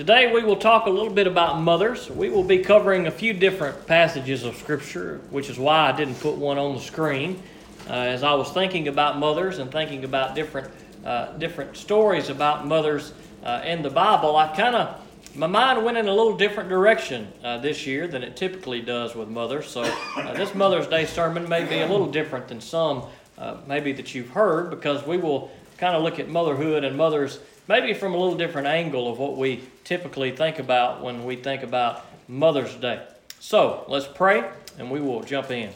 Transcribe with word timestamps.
Today 0.00 0.32
we 0.32 0.42
will 0.42 0.56
talk 0.56 0.86
a 0.86 0.90
little 0.90 1.12
bit 1.12 1.26
about 1.26 1.60
mothers. 1.60 2.08
We 2.08 2.30
will 2.30 2.42
be 2.42 2.56
covering 2.60 3.06
a 3.06 3.10
few 3.10 3.34
different 3.34 3.86
passages 3.86 4.44
of 4.44 4.56
Scripture, 4.56 5.20
which 5.28 5.50
is 5.50 5.58
why 5.58 5.90
I 5.90 5.92
didn't 5.92 6.18
put 6.20 6.36
one 6.36 6.56
on 6.56 6.74
the 6.74 6.80
screen. 6.80 7.42
Uh, 7.86 7.92
as 7.92 8.22
I 8.22 8.32
was 8.32 8.50
thinking 8.50 8.88
about 8.88 9.18
mothers 9.18 9.58
and 9.58 9.70
thinking 9.70 10.04
about 10.04 10.34
different 10.34 10.72
uh, 11.04 11.32
different 11.32 11.76
stories 11.76 12.30
about 12.30 12.66
mothers 12.66 13.12
uh, 13.44 13.60
in 13.62 13.82
the 13.82 13.90
Bible, 13.90 14.36
I 14.36 14.56
kind 14.56 14.74
of 14.74 15.06
my 15.34 15.46
mind 15.46 15.84
went 15.84 15.98
in 15.98 16.08
a 16.08 16.14
little 16.14 16.34
different 16.34 16.70
direction 16.70 17.30
uh, 17.44 17.58
this 17.58 17.86
year 17.86 18.08
than 18.08 18.22
it 18.22 18.38
typically 18.38 18.80
does 18.80 19.14
with 19.14 19.28
mothers. 19.28 19.66
So 19.66 19.82
uh, 19.82 20.32
this 20.32 20.54
Mother's 20.54 20.86
Day 20.86 21.04
sermon 21.04 21.46
may 21.46 21.66
be 21.66 21.80
a 21.80 21.86
little 21.86 22.10
different 22.10 22.48
than 22.48 22.62
some 22.62 23.02
uh, 23.36 23.58
maybe 23.66 23.92
that 23.92 24.14
you've 24.14 24.30
heard 24.30 24.70
because 24.70 25.06
we 25.06 25.18
will 25.18 25.50
kind 25.76 25.94
of 25.94 26.02
look 26.02 26.18
at 26.18 26.30
motherhood 26.30 26.84
and 26.84 26.96
mothers 26.96 27.38
maybe 27.70 27.94
from 27.94 28.14
a 28.14 28.16
little 28.16 28.36
different 28.36 28.66
angle 28.66 29.08
of 29.08 29.20
what 29.20 29.36
we 29.36 29.62
typically 29.84 30.32
think 30.32 30.58
about 30.58 31.00
when 31.00 31.24
we 31.24 31.36
think 31.36 31.62
about 31.62 32.04
Mother's 32.26 32.74
Day. 32.74 33.00
So 33.38 33.84
let's 33.86 34.08
pray 34.08 34.42
and 34.80 34.90
we 34.90 35.00
will 35.00 35.22
jump 35.22 35.52
in. 35.52 35.70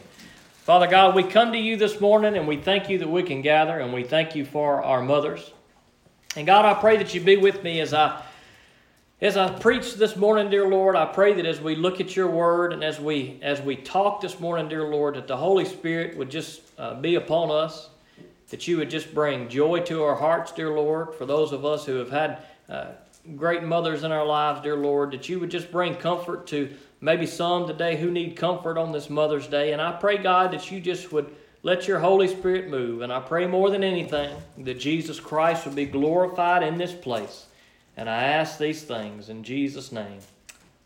Father 0.64 0.88
God, 0.88 1.14
we 1.14 1.22
come 1.22 1.52
to 1.52 1.58
you 1.58 1.76
this 1.76 2.00
morning 2.00 2.36
and 2.36 2.48
we 2.48 2.56
thank 2.56 2.90
you 2.90 2.98
that 2.98 3.08
we 3.08 3.22
can 3.22 3.42
gather 3.42 3.78
and 3.78 3.94
we 3.94 4.02
thank 4.02 4.34
you 4.34 4.44
for 4.44 4.82
our 4.82 5.04
mothers. 5.04 5.52
And 6.34 6.48
God, 6.48 6.64
I 6.64 6.74
pray 6.80 6.96
that 6.96 7.14
you 7.14 7.20
be 7.20 7.36
with 7.36 7.62
me 7.62 7.80
as 7.80 7.94
I 7.94 8.20
as 9.20 9.36
I 9.36 9.56
preach 9.56 9.94
this 9.94 10.16
morning, 10.16 10.50
dear 10.50 10.68
Lord, 10.68 10.96
I 10.96 11.06
pray 11.06 11.34
that 11.34 11.46
as 11.46 11.60
we 11.60 11.76
look 11.76 12.00
at 12.00 12.16
your 12.16 12.28
word 12.28 12.72
and 12.72 12.82
as 12.82 12.98
we 12.98 13.38
as 13.40 13.62
we 13.62 13.76
talk 13.76 14.20
this 14.20 14.40
morning, 14.40 14.68
dear 14.68 14.88
Lord, 14.88 15.14
that 15.14 15.28
the 15.28 15.36
Holy 15.36 15.64
Spirit 15.64 16.16
would 16.16 16.28
just 16.28 16.60
uh, 16.76 17.00
be 17.00 17.14
upon 17.14 17.52
us 17.52 17.88
that 18.54 18.68
you 18.68 18.76
would 18.76 18.88
just 18.88 19.12
bring 19.12 19.48
joy 19.48 19.80
to 19.80 20.04
our 20.04 20.14
hearts, 20.14 20.52
dear 20.52 20.70
Lord, 20.70 21.12
for 21.16 21.26
those 21.26 21.50
of 21.50 21.64
us 21.64 21.84
who 21.84 21.96
have 21.96 22.08
had 22.08 22.44
uh, 22.68 22.92
great 23.34 23.64
mothers 23.64 24.04
in 24.04 24.12
our 24.12 24.24
lives, 24.24 24.60
dear 24.60 24.76
Lord, 24.76 25.10
that 25.10 25.28
you 25.28 25.40
would 25.40 25.50
just 25.50 25.72
bring 25.72 25.96
comfort 25.96 26.46
to 26.46 26.72
maybe 27.00 27.26
some 27.26 27.66
today 27.66 27.96
who 27.96 28.12
need 28.12 28.36
comfort 28.36 28.78
on 28.78 28.92
this 28.92 29.10
Mother's 29.10 29.48
Day. 29.48 29.72
And 29.72 29.82
I 29.82 29.90
pray, 29.90 30.18
God, 30.18 30.52
that 30.52 30.70
you 30.70 30.78
just 30.78 31.10
would 31.10 31.34
let 31.64 31.88
your 31.88 31.98
Holy 31.98 32.28
Spirit 32.28 32.68
move. 32.68 33.02
And 33.02 33.12
I 33.12 33.18
pray 33.18 33.48
more 33.48 33.70
than 33.70 33.82
anything 33.82 34.36
that 34.58 34.78
Jesus 34.78 35.18
Christ 35.18 35.66
would 35.66 35.74
be 35.74 35.86
glorified 35.86 36.62
in 36.62 36.78
this 36.78 36.92
place. 36.92 37.46
And 37.96 38.08
I 38.08 38.22
ask 38.22 38.56
these 38.56 38.84
things 38.84 39.30
in 39.30 39.42
Jesus' 39.42 39.90
name. 39.90 40.20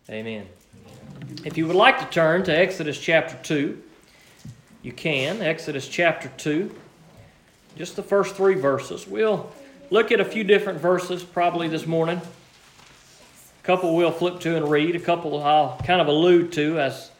Amen. 0.08 0.46
If 1.44 1.58
you 1.58 1.66
would 1.66 1.76
like 1.76 1.98
to 1.98 2.06
turn 2.06 2.44
to 2.44 2.58
Exodus 2.58 2.98
chapter 2.98 3.38
2, 3.42 3.82
you 4.80 4.92
can. 4.92 5.42
Exodus 5.42 5.86
chapter 5.86 6.32
2 6.38 6.74
just 7.76 7.96
the 7.96 8.02
first 8.02 8.36
three 8.36 8.54
verses. 8.54 9.06
We'll 9.06 9.52
look 9.90 10.12
at 10.12 10.20
a 10.20 10.24
few 10.24 10.44
different 10.44 10.80
verses 10.80 11.22
probably 11.22 11.68
this 11.68 11.86
morning. 11.86 12.20
A 12.20 13.66
couple 13.66 13.96
we'll 13.96 14.12
flip 14.12 14.40
to 14.40 14.56
and 14.56 14.68
read, 14.68 14.96
a 14.96 15.00
couple 15.00 15.42
I'll 15.42 15.78
kind 15.84 16.00
of 16.00 16.08
allude 16.08 16.52
to 16.52 16.80
as, 16.80 17.10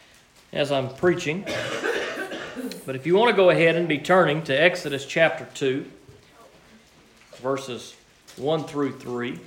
as 0.52 0.72
I'm 0.72 0.94
preaching. 0.94 1.44
But 2.86 2.96
if 2.96 3.06
you 3.06 3.16
want 3.16 3.30
to 3.30 3.36
go 3.36 3.50
ahead 3.50 3.76
and 3.76 3.86
be 3.86 3.98
turning 3.98 4.42
to 4.44 4.54
Exodus 4.54 5.04
chapter 5.04 5.46
2, 5.54 5.84
verses 7.42 7.94
1 8.36 8.64
through 8.64 8.92
3. 8.92 9.38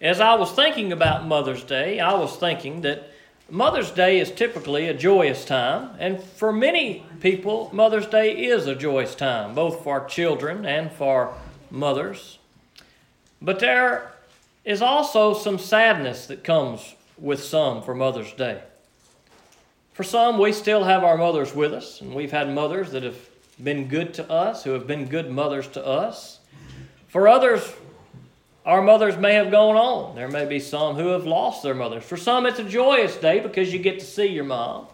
As 0.00 0.20
I 0.20 0.34
was 0.34 0.50
thinking 0.52 0.92
about 0.92 1.26
Mother's 1.26 1.62
Day, 1.62 2.00
I 2.00 2.14
was 2.14 2.36
thinking 2.36 2.80
that 2.80 3.11
Mother's 3.50 3.90
Day 3.90 4.18
is 4.18 4.30
typically 4.30 4.86
a 4.86 4.94
joyous 4.94 5.44
time, 5.44 5.90
and 5.98 6.22
for 6.22 6.52
many 6.52 7.04
people, 7.20 7.68
Mother's 7.72 8.06
Day 8.06 8.44
is 8.46 8.66
a 8.66 8.74
joyous 8.74 9.14
time, 9.14 9.54
both 9.54 9.82
for 9.82 10.04
children 10.06 10.64
and 10.64 10.90
for 10.90 11.34
mothers. 11.70 12.38
But 13.42 13.58
there 13.58 14.12
is 14.64 14.80
also 14.80 15.34
some 15.34 15.58
sadness 15.58 16.26
that 16.26 16.44
comes 16.44 16.94
with 17.18 17.42
some 17.42 17.82
for 17.82 17.94
Mother's 17.94 18.32
Day. 18.32 18.62
For 19.92 20.02
some, 20.02 20.38
we 20.38 20.52
still 20.52 20.84
have 20.84 21.04
our 21.04 21.18
mothers 21.18 21.54
with 21.54 21.74
us, 21.74 22.00
and 22.00 22.14
we've 22.14 22.32
had 22.32 22.48
mothers 22.48 22.92
that 22.92 23.02
have 23.02 23.28
been 23.62 23.88
good 23.88 24.14
to 24.14 24.30
us, 24.30 24.64
who 24.64 24.70
have 24.70 24.86
been 24.86 25.06
good 25.06 25.30
mothers 25.30 25.68
to 25.68 25.86
us. 25.86 26.38
For 27.08 27.28
others, 27.28 27.74
our 28.64 28.82
mothers 28.82 29.16
may 29.16 29.34
have 29.34 29.50
gone 29.50 29.76
on. 29.76 30.14
There 30.14 30.28
may 30.28 30.44
be 30.44 30.60
some 30.60 30.94
who 30.96 31.08
have 31.08 31.26
lost 31.26 31.62
their 31.62 31.74
mothers. 31.74 32.04
For 32.04 32.16
some, 32.16 32.46
it's 32.46 32.58
a 32.58 32.64
joyous 32.64 33.16
day 33.16 33.40
because 33.40 33.72
you 33.72 33.78
get 33.78 33.98
to 33.98 34.06
see 34.06 34.26
your 34.26 34.44
mom. 34.44 34.86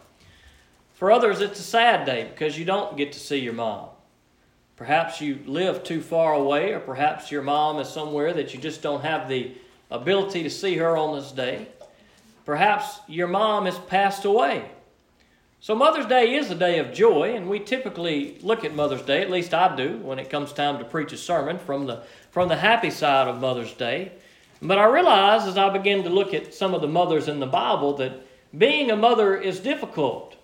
For 0.95 1.13
others, 1.13 1.41
it's 1.41 1.61
a 1.61 1.65
sad 1.65 2.07
day 2.07 2.29
because 2.31 2.59
you 2.59 2.65
don't 2.65 2.97
get 2.97 3.13
to 3.13 3.21
see 3.21 3.39
your 3.39 3.53
mom. 3.53 3.89
Perhaps 4.77 5.21
you 5.21 5.41
live 5.45 5.83
too 5.83 6.01
far 6.01 6.35
away, 6.35 6.73
or 6.73 6.81
perhaps 6.81 7.31
your 7.31 7.43
mom 7.43 7.79
is 7.79 7.89
somewhere 7.89 8.33
that 8.33 8.55
you 8.55 8.61
just 8.61 8.81
don't 8.81 9.03
have 9.03 9.29
the 9.29 9.53
ability 9.91 10.45
to 10.45 10.51
see 10.51 10.77
her 10.77 10.97
on 10.97 11.17
this 11.17 11.33
day. 11.33 11.67
Perhaps 12.45 13.01
your 13.07 13.27
mom 13.27 13.67
has 13.67 13.79
passed 13.79 14.25
away. 14.25 14.71
So, 15.61 15.75
Mother's 15.75 16.07
Day 16.07 16.37
is 16.37 16.53
a 16.53 16.55
day 16.55 16.79
of 16.79 16.93
joy, 16.93 17.35
and 17.35 17.49
we 17.49 17.59
typically 17.59 18.39
look 18.43 18.65
at 18.65 18.77
Mother's 18.77 19.03
Day, 19.03 19.23
at 19.23 19.31
least 19.31 19.53
I 19.53 19.75
do, 19.75 19.97
when 19.99 20.21
it 20.21 20.31
comes 20.31 20.53
time 20.53 20.79
to 20.79 20.85
preach 20.85 21.13
a 21.13 21.17
sermon 21.17 21.59
from 21.59 21.87
the 21.87 22.05
from 22.31 22.49
the 22.49 22.57
happy 22.57 22.91
side 22.91 23.27
of 23.27 23.41
Mother's 23.41 23.73
Day. 23.73 24.13
But 24.63 24.79
I 24.79 24.85
realize 24.85 25.49
as 25.49 25.59
I 25.59 25.69
begin 25.71 26.05
to 26.05 26.11
look 26.11 26.33
at 26.33 26.55
some 26.55 26.75
of 26.75 26.81
the 26.81 26.87
mothers 26.87 27.27
in 27.27 27.41
the 27.41 27.47
Bible 27.47 27.97
that 27.97 28.25
being 28.57 28.93
a 28.93 28.97
mother 28.97 29.37
is 29.37 29.59
difficult. 29.59 30.37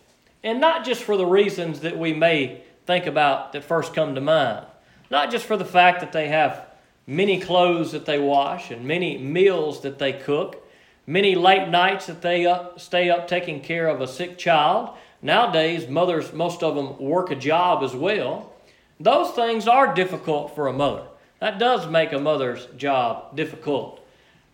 And 0.43 0.61
not 0.61 0.85
just 0.85 1.05
for 1.05 1.17
the 1.17 1.27
reasons 1.27 1.81
that 1.81 1.97
we 1.97 2.13
may 2.13 2.63
think 2.85 3.07
about 3.07 3.53
that 3.53 3.63
first 3.63 3.95
come 3.95 4.17
to 4.17 4.21
mind. 4.21 4.67
Not 5.11 5.31
just 5.31 5.47
for 5.47 5.57
the 5.57 5.65
fact 5.65 6.01
that 6.01 6.13
they 6.13 6.29
have 6.29 6.67
many 7.07 7.41
clothes 7.41 7.93
that 7.93 8.05
they 8.05 8.19
wash 8.19 8.73
and 8.73 8.85
many 8.85 9.17
meals 9.19 9.83
that 9.83 9.99
they 9.99 10.13
cook, 10.13 10.67
many 11.07 11.35
late 11.35 11.69
nights 11.69 12.07
that 12.07 12.23
they 12.23 12.47
up, 12.47 12.81
stay 12.81 13.11
up 13.11 13.29
taking 13.29 13.61
care 13.61 13.89
of 13.89 14.01
a 14.01 14.09
sick 14.09 14.39
child. 14.39 14.91
Nowadays, 15.25 15.89
mothers, 15.89 16.35
most 16.35 16.63
of 16.63 16.75
them 16.75 16.99
work 16.99 17.31
a 17.31 17.35
job 17.35 17.83
as 17.83 17.95
well. 17.95 18.53
Those 19.01 19.31
things 19.31 19.67
are 19.67 19.95
difficult 19.95 20.55
for 20.55 20.67
a 20.67 20.73
mother. 20.73 21.05
That 21.41 21.59
does 21.59 21.89
make 21.89 22.13
a 22.13 22.21
mother's 22.21 22.67
job 22.77 23.35
difficult. 23.35 24.07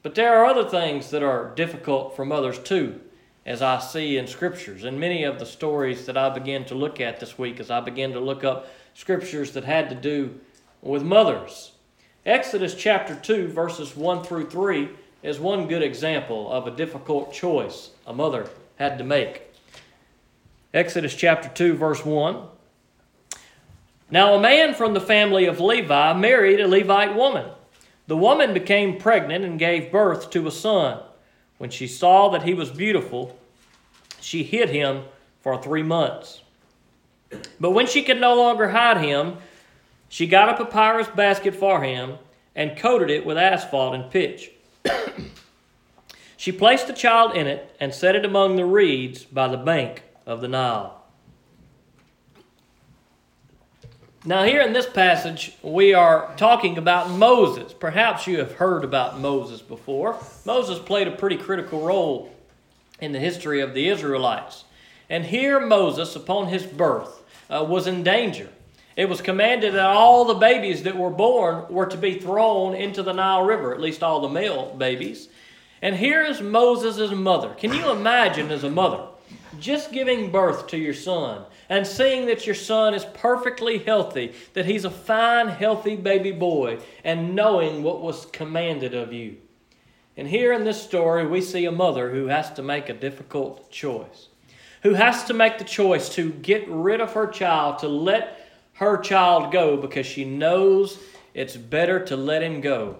But 0.04 0.14
there 0.14 0.38
are 0.38 0.46
other 0.46 0.68
things 0.68 1.10
that 1.10 1.24
are 1.24 1.52
difficult 1.56 2.14
for 2.14 2.24
mothers 2.24 2.60
too, 2.60 3.00
as 3.44 3.62
I 3.62 3.80
see 3.80 4.16
in 4.16 4.28
scriptures. 4.28 4.84
And 4.84 5.00
many 5.00 5.24
of 5.24 5.40
the 5.40 5.44
stories 5.44 6.06
that 6.06 6.16
I 6.16 6.28
began 6.28 6.64
to 6.66 6.76
look 6.76 7.00
at 7.00 7.18
this 7.18 7.36
week 7.36 7.58
as 7.58 7.72
I 7.72 7.80
began 7.80 8.12
to 8.12 8.20
look 8.20 8.44
up 8.44 8.68
scriptures 8.94 9.50
that 9.54 9.64
had 9.64 9.88
to 9.88 9.96
do 9.96 10.38
with 10.82 11.02
mothers. 11.02 11.72
Exodus 12.24 12.76
chapter 12.76 13.16
2, 13.16 13.48
verses 13.48 13.96
1 13.96 14.22
through 14.22 14.48
3 14.48 14.90
is 15.24 15.40
one 15.40 15.66
good 15.66 15.82
example 15.82 16.48
of 16.52 16.68
a 16.68 16.70
difficult 16.70 17.32
choice 17.32 17.90
a 18.06 18.12
mother 18.12 18.48
had 18.78 18.98
to 18.98 19.04
make. 19.04 19.49
Exodus 20.72 21.16
chapter 21.16 21.48
2, 21.48 21.74
verse 21.74 22.04
1. 22.04 22.42
Now, 24.08 24.34
a 24.34 24.40
man 24.40 24.72
from 24.72 24.94
the 24.94 25.00
family 25.00 25.46
of 25.46 25.58
Levi 25.58 26.12
married 26.14 26.60
a 26.60 26.68
Levite 26.68 27.16
woman. 27.16 27.50
The 28.06 28.16
woman 28.16 28.54
became 28.54 28.98
pregnant 28.98 29.44
and 29.44 29.58
gave 29.58 29.90
birth 29.90 30.30
to 30.30 30.46
a 30.46 30.50
son. 30.52 31.00
When 31.58 31.70
she 31.70 31.88
saw 31.88 32.28
that 32.28 32.44
he 32.44 32.54
was 32.54 32.70
beautiful, 32.70 33.36
she 34.20 34.44
hid 34.44 34.68
him 34.68 35.04
for 35.40 35.60
three 35.60 35.82
months. 35.82 36.42
But 37.58 37.72
when 37.72 37.88
she 37.88 38.02
could 38.02 38.20
no 38.20 38.36
longer 38.36 38.68
hide 38.68 38.98
him, 38.98 39.38
she 40.08 40.28
got 40.28 40.48
a 40.48 40.64
papyrus 40.64 41.08
basket 41.08 41.56
for 41.56 41.82
him 41.82 42.18
and 42.54 42.76
coated 42.76 43.10
it 43.10 43.26
with 43.26 43.36
asphalt 43.36 43.94
and 43.94 44.08
pitch. 44.08 44.52
she 46.36 46.52
placed 46.52 46.86
the 46.86 46.92
child 46.92 47.34
in 47.34 47.48
it 47.48 47.74
and 47.80 47.92
set 47.92 48.14
it 48.14 48.24
among 48.24 48.54
the 48.54 48.64
reeds 48.64 49.24
by 49.24 49.48
the 49.48 49.56
bank 49.56 50.04
of 50.30 50.40
the 50.40 50.48
Nile. 50.48 50.96
Now, 54.24 54.44
here 54.44 54.60
in 54.60 54.72
this 54.72 54.86
passage, 54.86 55.56
we 55.60 55.92
are 55.92 56.32
talking 56.36 56.78
about 56.78 57.10
Moses. 57.10 57.72
Perhaps 57.72 58.28
you 58.28 58.38
have 58.38 58.52
heard 58.52 58.84
about 58.84 59.18
Moses 59.18 59.60
before. 59.60 60.16
Moses 60.44 60.78
played 60.78 61.08
a 61.08 61.16
pretty 61.16 61.36
critical 61.36 61.80
role 61.80 62.32
in 63.00 63.10
the 63.10 63.18
history 63.18 63.60
of 63.60 63.74
the 63.74 63.88
Israelites. 63.88 64.64
And 65.08 65.24
here, 65.24 65.58
Moses, 65.58 66.14
upon 66.14 66.46
his 66.46 66.64
birth, 66.64 67.24
uh, 67.48 67.66
was 67.68 67.88
in 67.88 68.04
danger. 68.04 68.50
It 68.96 69.08
was 69.08 69.20
commanded 69.20 69.74
that 69.74 69.86
all 69.86 70.26
the 70.26 70.34
babies 70.34 70.84
that 70.84 70.96
were 70.96 71.10
born 71.10 71.64
were 71.68 71.86
to 71.86 71.96
be 71.96 72.20
thrown 72.20 72.74
into 72.74 73.02
the 73.02 73.14
Nile 73.14 73.42
River, 73.42 73.74
at 73.74 73.80
least 73.80 74.04
all 74.04 74.20
the 74.20 74.28
male 74.28 74.76
babies. 74.76 75.28
And 75.82 75.96
here 75.96 76.22
is 76.22 76.40
Moses' 76.40 77.10
mother. 77.10 77.54
Can 77.54 77.72
you 77.72 77.90
imagine 77.90 78.52
as 78.52 78.62
a 78.62 78.70
mother 78.70 79.09
just 79.60 79.92
giving 79.92 80.30
birth 80.30 80.66
to 80.68 80.78
your 80.78 80.94
son 80.94 81.44
and 81.68 81.86
seeing 81.86 82.26
that 82.26 82.46
your 82.46 82.54
son 82.54 82.94
is 82.94 83.04
perfectly 83.04 83.78
healthy, 83.78 84.32
that 84.54 84.66
he's 84.66 84.84
a 84.84 84.90
fine, 84.90 85.48
healthy 85.48 85.96
baby 85.96 86.32
boy, 86.32 86.78
and 87.04 87.34
knowing 87.34 87.82
what 87.82 88.00
was 88.00 88.26
commanded 88.26 88.94
of 88.94 89.12
you. 89.12 89.36
And 90.16 90.26
here 90.28 90.52
in 90.52 90.64
this 90.64 90.82
story, 90.82 91.26
we 91.26 91.40
see 91.40 91.64
a 91.64 91.72
mother 91.72 92.10
who 92.10 92.26
has 92.26 92.52
to 92.54 92.62
make 92.62 92.88
a 92.88 92.94
difficult 92.94 93.70
choice, 93.70 94.28
who 94.82 94.94
has 94.94 95.24
to 95.24 95.34
make 95.34 95.58
the 95.58 95.64
choice 95.64 96.08
to 96.10 96.30
get 96.30 96.68
rid 96.68 97.00
of 97.00 97.12
her 97.12 97.26
child, 97.26 97.78
to 97.78 97.88
let 97.88 98.48
her 98.74 98.96
child 98.98 99.52
go 99.52 99.76
because 99.76 100.06
she 100.06 100.24
knows 100.24 100.98
it's 101.34 101.56
better 101.56 102.04
to 102.06 102.16
let 102.16 102.42
him 102.42 102.60
go 102.60 102.96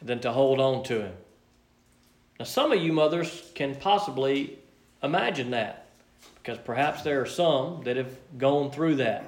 than 0.00 0.20
to 0.20 0.32
hold 0.32 0.60
on 0.60 0.82
to 0.84 1.02
him. 1.02 1.14
Now, 2.38 2.46
some 2.46 2.72
of 2.72 2.82
you 2.82 2.92
mothers 2.92 3.50
can 3.54 3.74
possibly 3.74 4.58
imagine 5.02 5.50
that 5.50 5.86
because 6.42 6.58
perhaps 6.58 7.02
there 7.02 7.20
are 7.20 7.26
some 7.26 7.82
that 7.84 7.96
have 7.96 8.16
gone 8.36 8.70
through 8.70 8.96
that. 8.96 9.24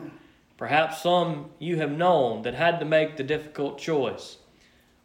Perhaps 0.57 1.03
some 1.03 1.51
you 1.59 1.77
have 1.77 1.91
known 1.91 2.43
that 2.43 2.55
had 2.55 2.79
to 2.81 2.85
make 2.85 3.17
the 3.17 3.23
difficult 3.23 3.79
choice 3.79 4.39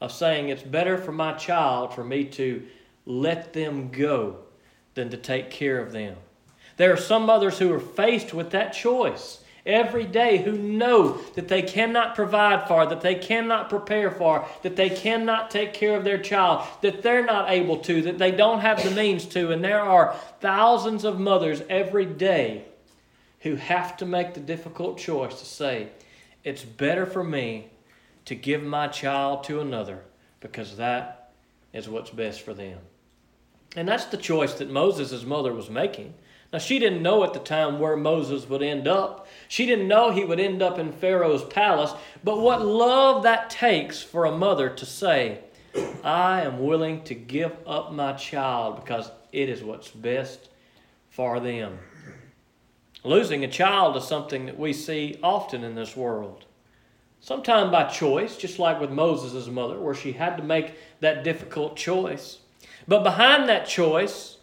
of 0.02 0.12
saying 0.12 0.50
it's 0.50 0.64
better 0.64 0.98
for 0.98 1.12
my 1.12 1.34
child 1.34 1.94
for 1.94 2.04
me 2.04 2.26
to 2.26 2.66
let 3.06 3.54
them 3.54 3.90
go 3.90 4.38
than 4.94 5.10
to 5.10 5.18
take 5.18 5.50
care 5.50 5.80
of 5.80 5.92
them. 5.92 6.16
There 6.78 6.94
are 6.94 6.98
some 6.98 7.26
mothers 7.26 7.60
who 7.60 7.74
are 7.74 7.80
faced 7.80 8.34
with 8.34 8.52
that 8.52 8.72
choice 8.72 9.44
every 9.70 10.06
day 10.06 10.38
who 10.40 10.52
know 10.52 11.14
that 11.36 11.48
they 11.48 11.62
cannot 11.62 12.16
provide 12.16 12.68
for, 12.68 12.86
that 12.86 13.02
they 13.02 13.16
cannot 13.16 13.70
prepare 13.70 14.12
for, 14.12 14.46
that 14.64 14.76
they 14.76 14.90
cannot 14.90 15.52
take 15.52 15.74
care 15.74 15.96
of 15.96 16.04
their 16.04 16.18
child, 16.18 16.68
that 16.82 17.02
they're 17.04 17.26
not 17.26 17.50
able 17.50 17.78
to, 17.78 18.02
that 18.02 18.18
they 18.18 18.32
don't 18.32 18.60
have 18.60 18.84
the 18.84 18.92
means 18.92 19.26
to. 19.28 19.52
And 19.52 19.64
there 19.64 19.82
are 19.82 20.16
thousands 20.42 21.06
of 21.06 21.20
mothers 21.20 21.62
every 21.70 22.06
day 22.06 22.66
who 23.42 23.56
have 23.56 23.96
to 23.98 24.06
make 24.06 24.34
the 24.34 24.40
difficult 24.40 24.98
choice 24.98 25.40
to 25.40 25.46
say, 25.46 25.90
it's 26.44 26.64
better 26.64 27.06
for 27.06 27.24
me 27.24 27.70
to 28.26 28.36
give 28.36 28.64
my 28.64 28.88
child 28.88 29.44
to 29.46 29.62
another 29.62 30.00
because 30.40 30.78
that 30.78 31.32
is 31.74 31.88
what's 31.88 32.10
best 32.10 32.42
for 32.42 32.54
them. 32.54 32.80
And 33.76 33.88
that's 33.88 34.06
the 34.06 34.18
choice 34.18 34.54
that 34.56 34.70
Moses' 34.70 35.24
mother 35.24 35.54
was 35.54 35.70
making. 35.70 36.14
Now, 36.52 36.60
she 36.60 36.80
didn't 36.80 37.04
know 37.04 37.24
at 37.24 37.34
the 37.34 37.40
time 37.40 37.80
where 37.80 37.96
Moses 37.96 38.50
would 38.50 38.64
end 38.64 38.88
up. 38.88 39.28
She 39.48 39.68
didn't 39.68 39.88
know 39.88 40.12
he 40.12 40.24
would 40.24 40.40
end 40.40 40.64
up 40.64 40.80
in 40.80 40.92
Pharaoh's 40.92 41.44
palace. 41.44 41.94
But 42.24 42.42
what 42.42 42.66
love 42.66 43.24
that 43.24 43.52
takes 43.52 44.02
for 44.02 44.26
a 44.26 44.36
mother 44.36 44.70
to 44.70 44.86
say, 44.86 45.42
I 46.04 46.42
am 46.42 46.60
willing 46.60 47.04
to 47.04 47.14
give 47.14 47.56
up 47.68 47.94
my 47.94 48.14
child 48.14 48.84
because 48.84 49.12
it 49.32 49.48
is 49.48 49.64
what's 49.64 49.92
best 49.92 50.50
for 51.10 51.40
them. 51.40 51.78
Losing 53.04 53.44
a 53.44 53.48
child 53.48 53.96
is 53.96 54.06
something 54.06 54.48
that 54.48 54.60
we 54.60 54.74
see 54.74 55.20
often 55.22 55.64
in 55.64 55.76
this 55.76 55.96
world. 55.96 56.46
Sometimes 57.22 57.72
by 57.72 57.84
choice, 57.84 58.38
just 58.38 58.60
like 58.60 58.80
with 58.80 58.90
Moses' 58.90 59.48
mother, 59.48 59.80
where 59.80 59.94
she 59.94 60.14
had 60.14 60.38
to 60.38 60.44
make 60.44 60.74
that 61.00 61.24
difficult 61.24 61.76
choice. 61.76 62.40
But 62.88 63.04
behind 63.04 63.48
that 63.48 63.68
choice, 63.68 64.38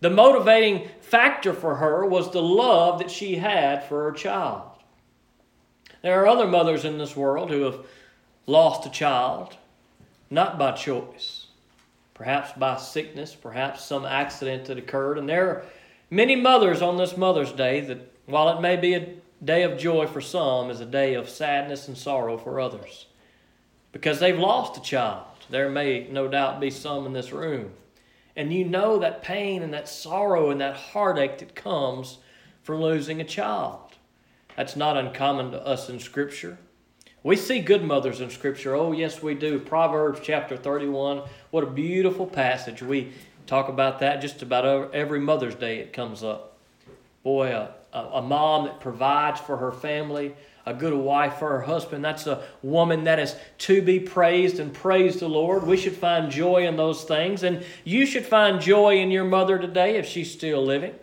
the 0.00 0.10
motivating 0.10 0.88
factor 1.00 1.52
for 1.52 1.76
her 1.76 2.04
was 2.06 2.30
the 2.30 2.42
love 2.42 2.98
that 2.98 3.10
she 3.10 3.36
had 3.36 3.84
for 3.84 4.04
her 4.04 4.12
child. 4.12 4.62
There 6.02 6.22
are 6.22 6.26
other 6.26 6.46
mothers 6.46 6.84
in 6.84 6.96
this 6.96 7.14
world 7.14 7.50
who 7.50 7.62
have 7.62 7.84
lost 8.46 8.86
a 8.86 8.90
child, 8.90 9.56
not 10.30 10.58
by 10.58 10.72
choice, 10.72 11.46
perhaps 12.14 12.52
by 12.58 12.78
sickness, 12.78 13.34
perhaps 13.34 13.84
some 13.84 14.06
accident 14.06 14.64
that 14.66 14.78
occurred. 14.78 15.18
And 15.18 15.28
there 15.28 15.48
are 15.48 15.64
many 16.08 16.34
mothers 16.36 16.80
on 16.80 16.96
this 16.96 17.18
Mother's 17.18 17.52
Day 17.52 17.80
that, 17.82 18.12
while 18.24 18.48
it 18.56 18.62
may 18.62 18.76
be 18.76 18.94
a 18.94 19.14
day 19.44 19.62
of 19.64 19.78
joy 19.78 20.06
for 20.06 20.22
some, 20.22 20.70
is 20.70 20.80
a 20.80 20.86
day 20.86 21.14
of 21.14 21.28
sadness 21.28 21.88
and 21.88 21.98
sorrow 21.98 22.38
for 22.38 22.58
others 22.58 23.06
because 23.92 24.20
they've 24.20 24.38
lost 24.38 24.78
a 24.78 24.82
child. 24.82 25.26
There 25.50 25.68
may 25.68 26.08
no 26.10 26.28
doubt 26.28 26.60
be 26.60 26.70
some 26.70 27.04
in 27.04 27.12
this 27.12 27.32
room 27.32 27.72
and 28.36 28.52
you 28.52 28.64
know 28.64 28.98
that 28.98 29.22
pain 29.22 29.62
and 29.62 29.72
that 29.74 29.88
sorrow 29.88 30.50
and 30.50 30.60
that 30.60 30.76
heartache 30.76 31.38
that 31.38 31.54
comes 31.54 32.18
from 32.62 32.80
losing 32.80 33.20
a 33.20 33.24
child. 33.24 33.80
That's 34.56 34.76
not 34.76 34.96
uncommon 34.96 35.52
to 35.52 35.66
us 35.66 35.88
in 35.88 36.00
Scripture. 36.00 36.58
We 37.22 37.36
see 37.36 37.60
good 37.60 37.84
mothers 37.84 38.20
in 38.20 38.30
Scripture. 38.30 38.74
Oh, 38.74 38.92
yes, 38.92 39.22
we 39.22 39.34
do. 39.34 39.58
Proverbs 39.58 40.20
chapter 40.22 40.56
31. 40.56 41.22
What 41.50 41.64
a 41.64 41.70
beautiful 41.70 42.26
passage. 42.26 42.82
We 42.82 43.12
talk 43.46 43.68
about 43.68 43.98
that 43.98 44.22
just 44.22 44.42
about 44.42 44.94
every 44.94 45.20
Mother's 45.20 45.54
Day 45.54 45.78
it 45.80 45.92
comes 45.92 46.22
up. 46.22 46.56
Boy, 47.22 47.50
a, 47.50 47.74
a 47.92 48.22
mom 48.22 48.64
that 48.64 48.80
provides 48.80 49.40
for 49.40 49.56
her 49.58 49.72
family, 49.72 50.34
a 50.66 50.74
good 50.74 50.94
wife 50.94 51.38
for 51.38 51.48
her 51.50 51.62
husband. 51.62 52.04
That's 52.04 52.26
a 52.26 52.42
woman 52.62 53.04
that 53.04 53.18
is 53.18 53.34
to 53.58 53.82
be 53.82 54.00
praised 54.00 54.58
and 54.58 54.72
praise 54.72 55.20
the 55.20 55.28
Lord. 55.28 55.66
We 55.66 55.76
should 55.76 55.96
find 55.96 56.30
joy 56.30 56.66
in 56.66 56.76
those 56.76 57.04
things. 57.04 57.42
And 57.42 57.64
you 57.84 58.06
should 58.06 58.26
find 58.26 58.60
joy 58.60 58.98
in 58.98 59.10
your 59.10 59.24
mother 59.24 59.58
today 59.58 59.96
if 59.96 60.06
she's 60.06 60.30
still 60.30 60.64
living. 60.64 60.94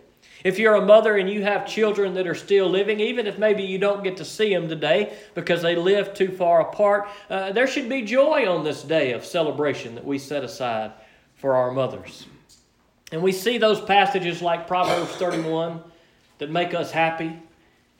If 0.44 0.58
you're 0.58 0.76
a 0.76 0.84
mother 0.84 1.16
and 1.16 1.28
you 1.28 1.42
have 1.42 1.66
children 1.66 2.14
that 2.14 2.26
are 2.26 2.34
still 2.34 2.68
living, 2.68 3.00
even 3.00 3.26
if 3.26 3.38
maybe 3.38 3.64
you 3.64 3.78
don't 3.78 4.04
get 4.04 4.16
to 4.18 4.24
see 4.24 4.54
them 4.54 4.68
today 4.68 5.16
because 5.34 5.62
they 5.62 5.74
live 5.74 6.14
too 6.14 6.30
far 6.30 6.60
apart, 6.60 7.08
uh, 7.28 7.50
there 7.52 7.66
should 7.66 7.88
be 7.88 8.02
joy 8.02 8.48
on 8.48 8.62
this 8.62 8.82
day 8.82 9.12
of 9.12 9.24
celebration 9.24 9.96
that 9.96 10.04
we 10.04 10.18
set 10.18 10.44
aside 10.44 10.92
for 11.34 11.56
our 11.56 11.72
mothers. 11.72 12.26
And 13.10 13.22
we 13.22 13.32
see 13.32 13.58
those 13.58 13.80
passages 13.80 14.40
like 14.40 14.68
Proverbs 14.68 15.10
31 15.12 15.82
that 16.38 16.50
make 16.50 16.72
us 16.72 16.92
happy 16.92 17.42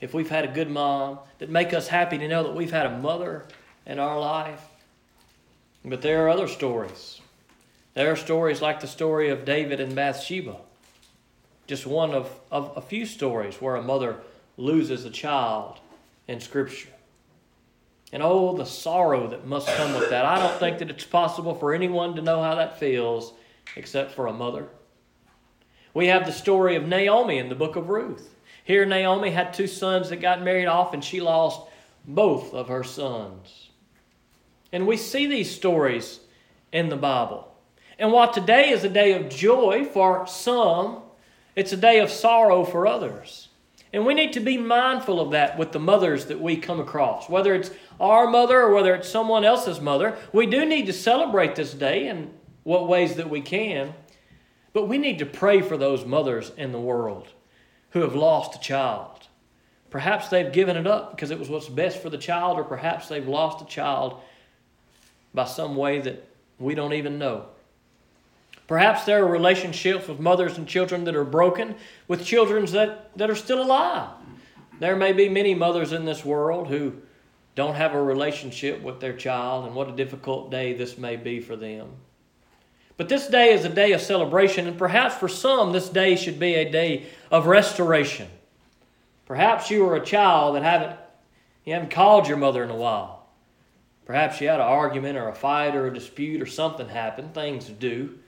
if 0.01 0.13
we've 0.13 0.29
had 0.29 0.45
a 0.45 0.53
good 0.53 0.69
mom, 0.69 1.19
that 1.39 1.49
make 1.49 1.73
us 1.73 1.87
happy 1.87 2.17
to 2.17 2.27
know 2.27 2.43
that 2.43 2.55
we've 2.55 2.71
had 2.71 2.85
a 2.85 2.97
mother 2.97 3.45
in 3.85 3.99
our 3.99 4.19
life. 4.19 4.63
But 5.83 6.01
there 6.01 6.25
are 6.25 6.29
other 6.29 6.47
stories. 6.47 7.21
There 7.93 8.11
are 8.11 8.15
stories 8.15 8.61
like 8.61 8.79
the 8.79 8.87
story 8.87 9.29
of 9.29 9.45
David 9.45 9.79
and 9.79 9.95
Bathsheba. 9.95 10.57
Just 11.67 11.85
one 11.85 12.11
of, 12.11 12.31
of 12.51 12.73
a 12.75 12.81
few 12.81 13.05
stories 13.05 13.61
where 13.61 13.75
a 13.75 13.81
mother 13.81 14.17
loses 14.57 15.05
a 15.05 15.09
child 15.09 15.79
in 16.27 16.39
Scripture. 16.39 16.89
And 18.11 18.23
oh, 18.23 18.55
the 18.55 18.65
sorrow 18.65 19.27
that 19.27 19.45
must 19.45 19.67
come 19.75 19.93
with 19.93 20.09
that. 20.09 20.25
I 20.25 20.39
don't 20.39 20.59
think 20.59 20.79
that 20.79 20.89
it's 20.89 21.05
possible 21.05 21.53
for 21.53 21.73
anyone 21.73 22.15
to 22.15 22.21
know 22.21 22.41
how 22.41 22.55
that 22.55 22.79
feels 22.79 23.33
except 23.75 24.13
for 24.13 24.27
a 24.27 24.33
mother. 24.33 24.67
We 25.93 26.07
have 26.07 26.25
the 26.25 26.31
story 26.31 26.75
of 26.75 26.87
Naomi 26.87 27.37
in 27.37 27.49
the 27.49 27.55
book 27.55 27.75
of 27.75 27.89
Ruth. 27.89 28.35
Here, 28.69 28.85
Naomi 28.85 29.31
had 29.31 29.51
two 29.51 29.65
sons 29.65 30.09
that 30.09 30.17
got 30.17 30.43
married 30.43 30.67
off, 30.67 30.93
and 30.93 31.03
she 31.03 31.21
lost 31.21 31.61
both 32.05 32.53
of 32.53 32.67
her 32.67 32.83
sons. 32.83 33.71
And 34.71 34.85
we 34.85 34.95
see 34.95 35.25
these 35.25 35.49
stories 35.49 36.19
in 36.71 36.89
the 36.89 36.95
Bible. 36.95 37.51
And 37.97 38.11
while 38.11 38.31
today 38.31 38.69
is 38.69 38.83
a 38.83 38.89
day 38.89 39.13
of 39.13 39.27
joy 39.27 39.85
for 39.85 40.27
some, 40.27 41.01
it's 41.55 41.73
a 41.73 41.77
day 41.77 41.99
of 41.99 42.11
sorrow 42.11 42.63
for 42.63 42.85
others. 42.85 43.47
And 43.91 44.05
we 44.05 44.13
need 44.13 44.33
to 44.33 44.39
be 44.39 44.55
mindful 44.55 45.19
of 45.19 45.31
that 45.31 45.57
with 45.57 45.71
the 45.71 45.79
mothers 45.79 46.27
that 46.27 46.39
we 46.39 46.55
come 46.55 46.79
across. 46.79 47.27
Whether 47.27 47.55
it's 47.55 47.71
our 47.99 48.27
mother 48.27 48.61
or 48.61 48.75
whether 48.75 48.93
it's 48.93 49.09
someone 49.09 49.45
else's 49.45 49.81
mother, 49.81 50.15
we 50.31 50.45
do 50.45 50.63
need 50.63 50.85
to 50.85 50.93
celebrate 50.93 51.55
this 51.55 51.73
day 51.73 52.07
in 52.07 52.29
what 52.61 52.87
ways 52.87 53.15
that 53.15 53.31
we 53.31 53.41
can. 53.41 53.95
But 54.73 54.87
we 54.87 54.99
need 54.99 55.17
to 55.17 55.25
pray 55.25 55.63
for 55.63 55.75
those 55.75 56.05
mothers 56.05 56.51
in 56.55 56.71
the 56.71 56.79
world 56.79 57.29
who 57.91 58.01
have 58.01 58.15
lost 58.15 58.55
a 58.55 58.59
child. 58.59 59.27
Perhaps 59.89 60.29
they've 60.29 60.51
given 60.51 60.77
it 60.77 60.85
up 60.85 61.11
because 61.11 61.31
it 61.31 61.39
was 61.39 61.49
what's 61.49 61.67
best 61.67 62.01
for 62.01 62.09
the 62.09 62.17
child, 62.17 62.57
or 62.57 62.63
perhaps 62.63 63.07
they've 63.07 63.27
lost 63.27 63.61
a 63.61 63.65
child 63.65 64.21
by 65.33 65.45
some 65.45 65.75
way 65.75 65.99
that 65.99 66.27
we 66.59 66.75
don't 66.75 66.93
even 66.93 67.17
know. 67.17 67.45
Perhaps 68.67 69.05
there 69.05 69.25
are 69.25 69.27
relationships 69.27 70.07
with 70.07 70.19
mothers 70.19 70.57
and 70.57 70.67
children 70.67 71.05
that 71.05 71.15
are 71.15 71.23
broken, 71.23 71.73
with 72.07 72.23
children 72.23 72.65
that, 72.67 73.09
that 73.17 73.29
are 73.29 73.35
still 73.35 73.63
alive. 73.63 74.09
There 74.79 74.95
may 74.95 75.11
be 75.11 75.27
many 75.27 75.55
mothers 75.55 75.91
in 75.91 76.05
this 76.05 76.23
world 76.23 76.67
who 76.67 76.93
don't 77.55 77.73
have 77.73 77.95
a 77.95 78.01
relationship 78.01 78.81
with 78.83 78.99
their 78.99 79.13
child, 79.13 79.65
and 79.65 79.73
what 79.73 79.89
a 79.89 79.95
difficult 79.95 80.51
day 80.51 80.73
this 80.73 80.99
may 80.99 81.15
be 81.15 81.39
for 81.39 81.55
them. 81.55 81.89
But 82.99 83.07
this 83.07 83.27
day 83.27 83.53
is 83.53 83.63
a 83.63 83.69
day 83.69 83.93
of 83.93 84.01
celebration, 84.01 84.67
and 84.67 84.77
perhaps 84.77 85.15
for 85.15 85.29
some, 85.29 85.71
this 85.71 85.87
day 85.87 86.17
should 86.17 86.37
be 86.37 86.55
a 86.55 86.69
day 86.69 87.05
of 87.31 87.47
restoration. 87.47 88.27
Perhaps 89.25 89.71
you 89.71 89.85
were 89.85 89.95
a 89.95 90.05
child 90.05 90.57
that 90.57 90.63
haven't 90.63 90.99
you 91.63 91.71
haven't 91.71 91.91
called 91.91 92.27
your 92.27 92.35
mother 92.35 92.61
in 92.61 92.69
a 92.69 92.75
while. 92.75 93.25
Perhaps 94.05 94.41
you 94.41 94.49
had 94.49 94.59
an 94.59 94.65
argument 94.65 95.17
or 95.17 95.29
a 95.29 95.33
fight 95.33 95.77
or 95.77 95.87
a 95.87 95.93
dispute 95.93 96.41
or 96.41 96.45
something 96.45 96.89
happened. 96.89 97.33
Things 97.33 97.69
do. 97.69 98.19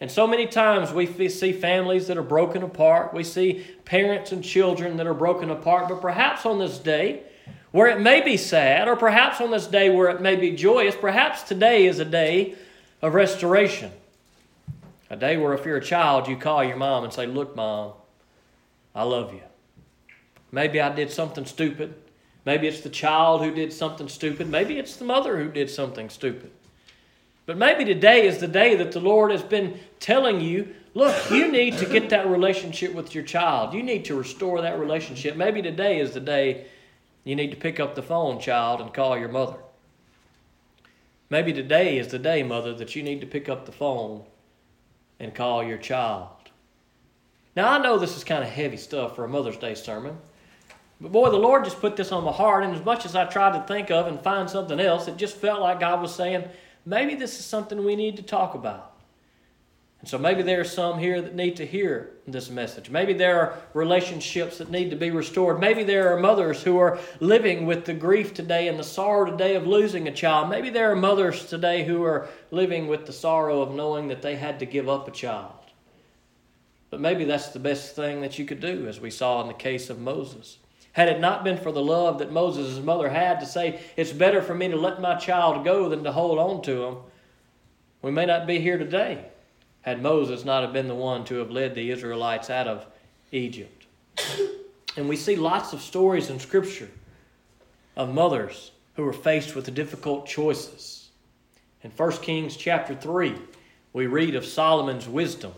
And 0.00 0.10
so 0.10 0.26
many 0.26 0.46
times 0.46 0.94
we 0.94 1.28
see 1.28 1.52
families 1.52 2.06
that 2.06 2.16
are 2.16 2.22
broken 2.22 2.62
apart. 2.62 3.12
We 3.12 3.22
see 3.22 3.66
parents 3.84 4.32
and 4.32 4.42
children 4.42 4.96
that 4.96 5.06
are 5.06 5.12
broken 5.12 5.50
apart. 5.50 5.90
But 5.90 6.00
perhaps 6.00 6.46
on 6.46 6.58
this 6.58 6.78
day, 6.78 7.24
where 7.70 7.88
it 7.88 8.00
may 8.00 8.22
be 8.22 8.38
sad, 8.38 8.88
or 8.88 8.96
perhaps 8.96 9.42
on 9.42 9.50
this 9.50 9.66
day 9.66 9.90
where 9.90 10.08
it 10.08 10.22
may 10.22 10.36
be 10.36 10.52
joyous, 10.52 10.96
perhaps 10.96 11.42
today 11.42 11.84
is 11.84 11.98
a 11.98 12.06
day 12.06 12.56
of 13.02 13.14
restoration. 13.14 13.92
A 15.08 15.16
day 15.16 15.36
where 15.36 15.54
if 15.54 15.64
you're 15.64 15.76
a 15.76 15.84
child, 15.84 16.28
you 16.28 16.36
call 16.36 16.62
your 16.62 16.76
mom 16.76 17.04
and 17.04 17.12
say, 17.12 17.26
Look, 17.26 17.56
mom, 17.56 17.92
I 18.94 19.02
love 19.02 19.32
you. 19.32 19.42
Maybe 20.52 20.80
I 20.80 20.94
did 20.94 21.10
something 21.10 21.46
stupid. 21.46 21.94
Maybe 22.44 22.66
it's 22.66 22.80
the 22.80 22.90
child 22.90 23.42
who 23.42 23.52
did 23.52 23.72
something 23.72 24.08
stupid. 24.08 24.48
Maybe 24.48 24.78
it's 24.78 24.96
the 24.96 25.04
mother 25.04 25.38
who 25.38 25.50
did 25.50 25.68
something 25.70 26.08
stupid. 26.08 26.50
But 27.46 27.58
maybe 27.58 27.84
today 27.84 28.26
is 28.26 28.38
the 28.38 28.48
day 28.48 28.76
that 28.76 28.92
the 28.92 29.00
Lord 29.00 29.30
has 29.30 29.42
been 29.42 29.78
telling 29.98 30.40
you 30.40 30.74
look, 30.94 31.14
you 31.30 31.50
need 31.50 31.78
to 31.78 31.86
get 31.86 32.10
that 32.10 32.28
relationship 32.28 32.94
with 32.94 33.14
your 33.14 33.24
child. 33.24 33.74
You 33.74 33.82
need 33.82 34.04
to 34.06 34.14
restore 34.14 34.62
that 34.62 34.78
relationship. 34.78 35.36
Maybe 35.36 35.62
today 35.62 36.00
is 36.00 36.12
the 36.12 36.20
day 36.20 36.66
you 37.24 37.36
need 37.36 37.50
to 37.50 37.56
pick 37.56 37.80
up 37.80 37.94
the 37.94 38.02
phone, 38.02 38.40
child, 38.40 38.80
and 38.80 38.92
call 38.92 39.18
your 39.18 39.28
mother. 39.28 39.58
Maybe 41.30 41.52
today 41.52 41.96
is 41.96 42.08
the 42.08 42.18
day, 42.18 42.42
mother, 42.42 42.74
that 42.74 42.96
you 42.96 43.04
need 43.04 43.20
to 43.20 43.26
pick 43.26 43.48
up 43.48 43.64
the 43.64 43.72
phone 43.72 44.24
and 45.20 45.32
call 45.32 45.62
your 45.62 45.78
child. 45.78 46.28
Now, 47.54 47.70
I 47.70 47.78
know 47.78 47.98
this 47.98 48.16
is 48.16 48.24
kind 48.24 48.42
of 48.42 48.50
heavy 48.50 48.76
stuff 48.76 49.14
for 49.14 49.24
a 49.24 49.28
Mother's 49.28 49.56
Day 49.56 49.74
sermon, 49.74 50.18
but 51.00 51.12
boy, 51.12 51.30
the 51.30 51.36
Lord 51.36 51.64
just 51.64 51.80
put 51.80 51.94
this 51.94 52.10
on 52.10 52.24
my 52.24 52.32
heart, 52.32 52.64
and 52.64 52.74
as 52.74 52.84
much 52.84 53.06
as 53.06 53.14
I 53.14 53.26
tried 53.26 53.52
to 53.52 53.66
think 53.66 53.92
of 53.92 54.08
and 54.08 54.20
find 54.20 54.50
something 54.50 54.80
else, 54.80 55.06
it 55.06 55.16
just 55.16 55.36
felt 55.36 55.60
like 55.60 55.78
God 55.78 56.02
was 56.02 56.12
saying, 56.12 56.48
maybe 56.84 57.14
this 57.14 57.38
is 57.38 57.44
something 57.44 57.84
we 57.84 57.94
need 57.94 58.16
to 58.16 58.22
talk 58.24 58.54
about. 58.54 58.89
And 60.00 60.08
so 60.08 60.16
maybe 60.16 60.42
there 60.42 60.60
are 60.60 60.64
some 60.64 60.98
here 60.98 61.20
that 61.20 61.34
need 61.34 61.56
to 61.56 61.66
hear 61.66 62.12
this 62.26 62.48
message. 62.48 62.88
Maybe 62.88 63.12
there 63.12 63.38
are 63.38 63.58
relationships 63.74 64.56
that 64.56 64.70
need 64.70 64.88
to 64.90 64.96
be 64.96 65.10
restored. 65.10 65.60
Maybe 65.60 65.82
there 65.82 66.14
are 66.14 66.18
mothers 66.18 66.62
who 66.62 66.78
are 66.78 66.98
living 67.20 67.66
with 67.66 67.84
the 67.84 67.92
grief 67.92 68.32
today 68.32 68.68
and 68.68 68.78
the 68.78 68.84
sorrow 68.84 69.30
today 69.30 69.56
of 69.56 69.66
losing 69.66 70.08
a 70.08 70.12
child. 70.12 70.48
Maybe 70.48 70.70
there 70.70 70.90
are 70.90 70.96
mothers 70.96 71.44
today 71.46 71.84
who 71.84 72.02
are 72.02 72.28
living 72.50 72.88
with 72.88 73.04
the 73.04 73.12
sorrow 73.12 73.60
of 73.60 73.74
knowing 73.74 74.08
that 74.08 74.22
they 74.22 74.36
had 74.36 74.58
to 74.60 74.66
give 74.66 74.88
up 74.88 75.06
a 75.06 75.10
child. 75.10 75.52
But 76.88 77.00
maybe 77.00 77.24
that's 77.24 77.48
the 77.48 77.58
best 77.58 77.94
thing 77.94 78.22
that 78.22 78.38
you 78.38 78.46
could 78.46 78.60
do, 78.60 78.86
as 78.88 79.00
we 79.00 79.10
saw 79.10 79.42
in 79.42 79.48
the 79.48 79.54
case 79.54 79.90
of 79.90 80.00
Moses. 80.00 80.56
Had 80.92 81.10
it 81.10 81.20
not 81.20 81.44
been 81.44 81.58
for 81.58 81.72
the 81.72 81.82
love 81.82 82.18
that 82.18 82.32
Moses' 82.32 82.82
mother 82.82 83.10
had 83.10 83.38
to 83.40 83.46
say, 83.46 83.80
it's 83.96 84.12
better 84.12 84.40
for 84.40 84.54
me 84.54 84.68
to 84.68 84.76
let 84.76 85.00
my 85.00 85.16
child 85.16 85.62
go 85.62 85.90
than 85.90 86.02
to 86.04 86.10
hold 86.10 86.38
on 86.38 86.62
to 86.62 86.84
him, 86.84 86.96
we 88.00 88.10
may 88.10 88.24
not 88.24 88.46
be 88.46 88.58
here 88.58 88.78
today 88.78 89.29
had 89.82 90.02
Moses 90.02 90.44
not 90.44 90.62
have 90.62 90.72
been 90.72 90.88
the 90.88 90.94
one 90.94 91.24
to 91.24 91.36
have 91.36 91.50
led 91.50 91.74
the 91.74 91.90
Israelites 91.90 92.50
out 92.50 92.66
of 92.66 92.86
Egypt. 93.32 93.86
And 94.96 95.08
we 95.08 95.16
see 95.16 95.36
lots 95.36 95.72
of 95.72 95.80
stories 95.80 96.30
in 96.30 96.38
Scripture 96.38 96.90
of 97.96 98.12
mothers 98.12 98.72
who 98.94 99.04
were 99.04 99.12
faced 99.12 99.54
with 99.54 99.72
difficult 99.74 100.26
choices. 100.26 101.08
In 101.82 101.90
1 101.90 102.12
Kings 102.18 102.56
chapter 102.56 102.94
3, 102.94 103.34
we 103.92 104.06
read 104.06 104.34
of 104.34 104.44
Solomon's 104.44 105.08
wisdom 105.08 105.52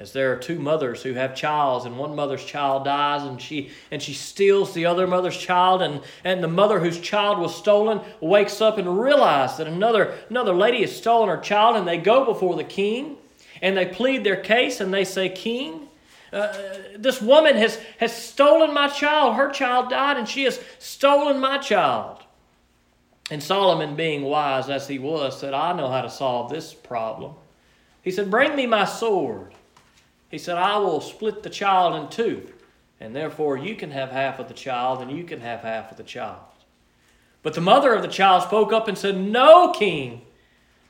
as 0.00 0.14
there 0.14 0.32
are 0.32 0.36
two 0.36 0.58
mothers 0.58 1.02
who 1.02 1.12
have 1.12 1.36
childs 1.36 1.84
and 1.84 1.98
one 1.98 2.16
mother's 2.16 2.44
child 2.44 2.86
dies 2.86 3.22
and 3.22 3.40
she 3.40 3.70
and 3.90 4.00
she 4.00 4.14
steals 4.14 4.72
the 4.72 4.86
other 4.86 5.06
mother's 5.06 5.36
child 5.36 5.82
and, 5.82 6.00
and 6.24 6.42
the 6.42 6.48
mother 6.48 6.80
whose 6.80 6.98
child 6.98 7.38
was 7.38 7.54
stolen 7.54 8.00
wakes 8.22 8.62
up 8.62 8.78
and 8.78 8.98
realizes 8.98 9.58
that 9.58 9.66
another 9.66 10.16
another 10.30 10.54
lady 10.54 10.80
has 10.80 10.96
stolen 10.96 11.28
her 11.28 11.36
child 11.36 11.76
and 11.76 11.86
they 11.86 11.98
go 11.98 12.24
before 12.24 12.56
the 12.56 12.64
king 12.64 13.18
and 13.62 13.76
they 13.76 13.86
plead 13.86 14.24
their 14.24 14.36
case 14.36 14.80
and 14.80 14.92
they 14.92 15.04
say, 15.04 15.28
King, 15.28 15.88
uh, 16.32 16.52
this 16.96 17.20
woman 17.20 17.56
has, 17.56 17.80
has 17.98 18.14
stolen 18.14 18.72
my 18.72 18.88
child. 18.88 19.34
Her 19.34 19.50
child 19.50 19.90
died, 19.90 20.16
and 20.16 20.28
she 20.28 20.44
has 20.44 20.60
stolen 20.78 21.40
my 21.40 21.58
child. 21.58 22.18
And 23.30 23.42
Solomon, 23.42 23.96
being 23.96 24.22
wise 24.22 24.68
as 24.68 24.88
he 24.88 24.98
was, 24.98 25.38
said, 25.38 25.54
I 25.54 25.72
know 25.72 25.88
how 25.88 26.02
to 26.02 26.10
solve 26.10 26.50
this 26.50 26.72
problem. 26.72 27.34
He 28.02 28.10
said, 28.10 28.30
Bring 28.30 28.54
me 28.54 28.66
my 28.66 28.84
sword. 28.84 29.52
He 30.30 30.38
said, 30.38 30.56
I 30.56 30.78
will 30.78 31.00
split 31.00 31.42
the 31.42 31.50
child 31.50 32.00
in 32.00 32.08
two, 32.08 32.48
and 33.00 33.14
therefore 33.14 33.56
you 33.56 33.74
can 33.74 33.90
have 33.90 34.10
half 34.10 34.38
of 34.38 34.48
the 34.48 34.54
child, 34.54 35.02
and 35.02 35.10
you 35.10 35.24
can 35.24 35.40
have 35.40 35.60
half 35.60 35.90
of 35.90 35.96
the 35.96 36.04
child. 36.04 36.38
But 37.42 37.54
the 37.54 37.60
mother 37.60 37.94
of 37.94 38.02
the 38.02 38.08
child 38.08 38.44
spoke 38.44 38.72
up 38.72 38.86
and 38.86 38.96
said, 38.96 39.16
No, 39.16 39.72
king, 39.72 40.22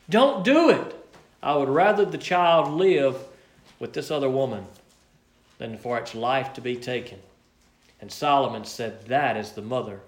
don't 0.08 0.44
do 0.44 0.68
it. 0.68 0.99
I 1.42 1.56
would 1.56 1.68
rather 1.68 2.04
the 2.04 2.18
child 2.18 2.70
live 2.72 3.16
with 3.78 3.92
this 3.92 4.10
other 4.10 4.28
woman 4.28 4.66
than 5.58 5.78
for 5.78 5.98
its 5.98 6.14
life 6.14 6.52
to 6.54 6.60
be 6.60 6.76
taken. 6.76 7.18
And 8.00 8.10
Solomon 8.10 8.64
said, 8.64 9.06
That 9.06 9.36
is 9.36 9.52
the 9.52 9.62
mother 9.62 10.00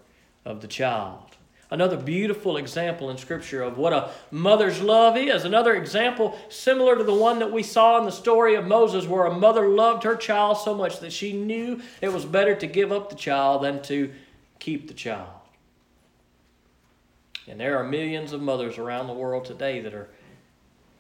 of 0.45 0.61
the 0.61 0.69
child. 0.69 1.37
Another 1.71 1.97
beautiful 1.97 2.59
example 2.59 3.09
in 3.09 3.17
Scripture 3.17 3.63
of 3.63 3.79
what 3.79 3.95
a 3.95 4.11
mother's 4.31 4.83
love 4.83 5.17
is. 5.17 5.47
Another 5.47 5.75
example 5.75 6.39
similar 6.51 6.99
to 6.99 7.05
the 7.05 7.15
one 7.15 7.39
that 7.39 7.51
we 7.51 7.63
saw 7.63 7.99
in 7.99 8.05
the 8.05 8.13
story 8.13 8.57
of 8.57 8.67
Moses, 8.67 9.07
where 9.07 9.25
a 9.25 9.35
mother 9.35 9.69
loved 9.69 10.05
her 10.05 10.15
child 10.15 10.59
so 10.59 10.75
much 10.75 11.01
that 11.01 11.15
she 11.15 11.33
knew 11.33 11.81
it 12.03 12.13
was 12.13 12.27
better 12.27 12.55
to 12.55 12.67
give 12.67 12.93
up 12.93 13.09
the 13.09 13.17
child 13.17 13.63
than 13.63 13.81
to 13.85 14.13
keep 14.59 14.87
the 14.87 14.93
child. 14.93 15.31
And 17.49 17.59
there 17.59 17.79
are 17.79 17.85
millions 17.85 18.35
of 18.35 18.43
mothers 18.43 18.77
around 18.77 19.07
the 19.07 19.15
world 19.15 19.47
today 19.47 19.81
that 19.81 19.95
are 19.95 20.11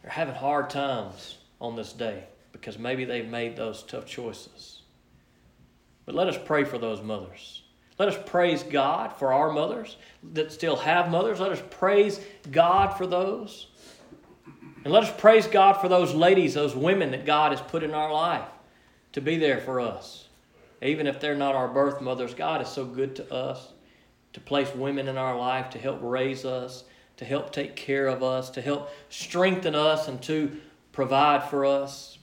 are 0.04 0.10
having 0.10 0.34
hard 0.34 0.70
times 0.70 1.38
on 1.60 1.76
this 1.76 1.92
day 1.92 2.24
because 2.52 2.78
maybe 2.78 3.04
they've 3.04 3.28
made 3.28 3.56
those 3.56 3.82
tough 3.82 4.06
choices. 4.06 4.82
But 6.04 6.14
let 6.14 6.28
us 6.28 6.38
pray 6.44 6.64
for 6.64 6.78
those 6.78 7.02
mothers. 7.02 7.62
Let 7.98 8.08
us 8.08 8.18
praise 8.26 8.62
God 8.62 9.12
for 9.18 9.32
our 9.32 9.52
mothers 9.52 9.96
that 10.32 10.52
still 10.52 10.76
have 10.76 11.10
mothers. 11.10 11.40
Let 11.40 11.52
us 11.52 11.62
praise 11.70 12.20
God 12.50 12.96
for 12.96 13.06
those. 13.06 13.68
And 14.84 14.92
let 14.92 15.04
us 15.04 15.12
praise 15.16 15.46
God 15.46 15.74
for 15.74 15.88
those 15.88 16.12
ladies, 16.12 16.54
those 16.54 16.74
women 16.74 17.12
that 17.12 17.24
God 17.24 17.52
has 17.52 17.60
put 17.60 17.84
in 17.84 17.92
our 17.92 18.12
life 18.12 18.48
to 19.12 19.20
be 19.20 19.36
there 19.36 19.60
for 19.60 19.78
us. 19.78 20.26
Even 20.80 21.06
if 21.06 21.20
they're 21.20 21.36
not 21.36 21.54
our 21.54 21.68
birth 21.68 22.00
mothers, 22.00 22.34
God 22.34 22.60
is 22.60 22.68
so 22.68 22.84
good 22.84 23.14
to 23.16 23.32
us 23.32 23.72
to 24.32 24.40
place 24.40 24.74
women 24.74 25.08
in 25.08 25.16
our 25.16 25.36
life 25.36 25.70
to 25.70 25.78
help 25.78 26.00
raise 26.02 26.44
us, 26.44 26.84
to 27.16 27.24
help 27.24 27.52
take 27.52 27.76
care 27.76 28.06
of 28.08 28.22
us, 28.22 28.50
to 28.50 28.62
help 28.62 28.90
strengthen 29.08 29.74
us, 29.74 30.08
and 30.08 30.22
to 30.22 30.56
provide 30.92 31.44
for 31.44 31.64
us. 31.64 32.18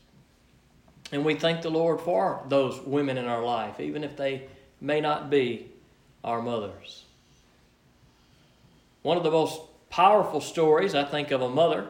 And 1.12 1.25
we 1.25 1.36
thank 1.36 1.62
the 1.62 1.69
Lord 1.69 2.01
for 2.01 2.43
those 2.50 2.79
women 2.81 3.17
in 3.17 3.25
our 3.25 3.43
life, 3.43 3.79
even 3.79 4.03
if 4.03 4.15
they 4.15 4.48
may 4.79 5.01
not 5.01 5.29
be 5.29 5.72
our 6.24 6.41
mothers. 6.41 7.05
One 9.01 9.17
of 9.17 9.24
the 9.24 9.31
most 9.31 9.62
powerful 9.89 10.41
stories, 10.41 10.93
I 10.93 11.03
think, 11.03 11.31
of 11.31 11.41
a 11.41 11.50
mother 11.50 11.89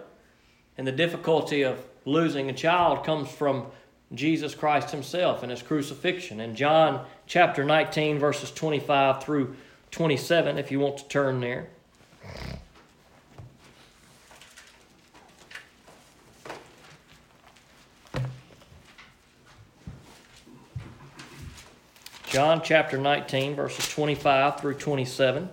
and 0.77 0.88
the 0.88 0.91
difficulty 0.91 1.63
of 1.63 1.84
losing 2.06 2.50
a 2.50 2.53
child 2.53 3.03
comes 3.03 3.29
from 3.29 3.68
Jesus 4.13 4.56
Christ 4.56 4.91
Himself 4.91 5.44
and 5.44 5.51
His 5.51 5.62
crucifixion. 5.62 6.39
In 6.39 6.56
John 6.56 7.06
chapter 7.27 7.63
19, 7.63 8.20
verses 8.20 8.51
25 8.51 9.24
through 9.24 9.56
27, 9.91 10.58
if 10.58 10.72
you 10.72 10.79
want 10.79 10.98
to 11.00 11.08
turn 11.08 11.41
there. 11.41 11.70
John 22.29 22.62
chapter 22.63 23.00
19, 23.00 23.55
verses 23.55 23.89
25 23.89 24.62
through 24.62 24.75
27. 24.75 25.50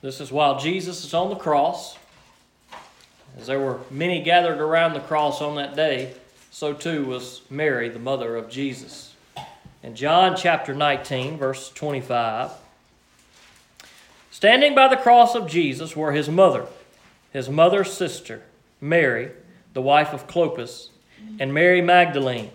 This 0.00 0.22
is 0.22 0.32
while 0.32 0.58
Jesus 0.58 1.04
is 1.04 1.12
on 1.12 1.28
the 1.28 1.36
cross. 1.36 1.98
As 3.36 3.48
there 3.48 3.60
were 3.60 3.80
many 3.90 4.22
gathered 4.22 4.58
around 4.58 4.94
the 4.94 5.00
cross 5.00 5.42
on 5.42 5.56
that 5.56 5.76
day, 5.76 6.14
so 6.50 6.72
too 6.72 7.04
was 7.04 7.42
Mary, 7.50 7.90
the 7.90 7.98
mother 7.98 8.36
of 8.36 8.48
Jesus. 8.48 9.14
In 9.82 9.94
John 9.94 10.34
chapter 10.34 10.74
19, 10.74 11.36
verse 11.36 11.70
25. 11.70 12.52
Standing 14.40 14.74
by 14.74 14.88
the 14.88 14.96
cross 14.96 15.34
of 15.34 15.46
Jesus 15.46 15.94
were 15.94 16.12
his 16.12 16.30
mother, 16.30 16.64
his 17.30 17.50
mother's 17.50 17.92
sister, 17.92 18.42
Mary, 18.80 19.32
the 19.74 19.82
wife 19.82 20.14
of 20.14 20.26
Clopas, 20.26 20.88
and 21.38 21.52
Mary 21.52 21.82
Magdalene. 21.82 22.50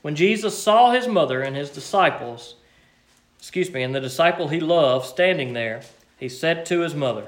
When 0.00 0.16
Jesus 0.16 0.56
saw 0.56 0.90
his 0.90 1.06
mother 1.06 1.42
and 1.42 1.54
his 1.54 1.68
disciples, 1.68 2.54
excuse 3.38 3.70
me, 3.70 3.82
and 3.82 3.94
the 3.94 4.00
disciple 4.00 4.48
he 4.48 4.58
loved 4.58 5.04
standing 5.04 5.52
there, 5.52 5.82
he 6.18 6.30
said 6.30 6.64
to 6.64 6.80
his 6.80 6.94
mother, 6.94 7.26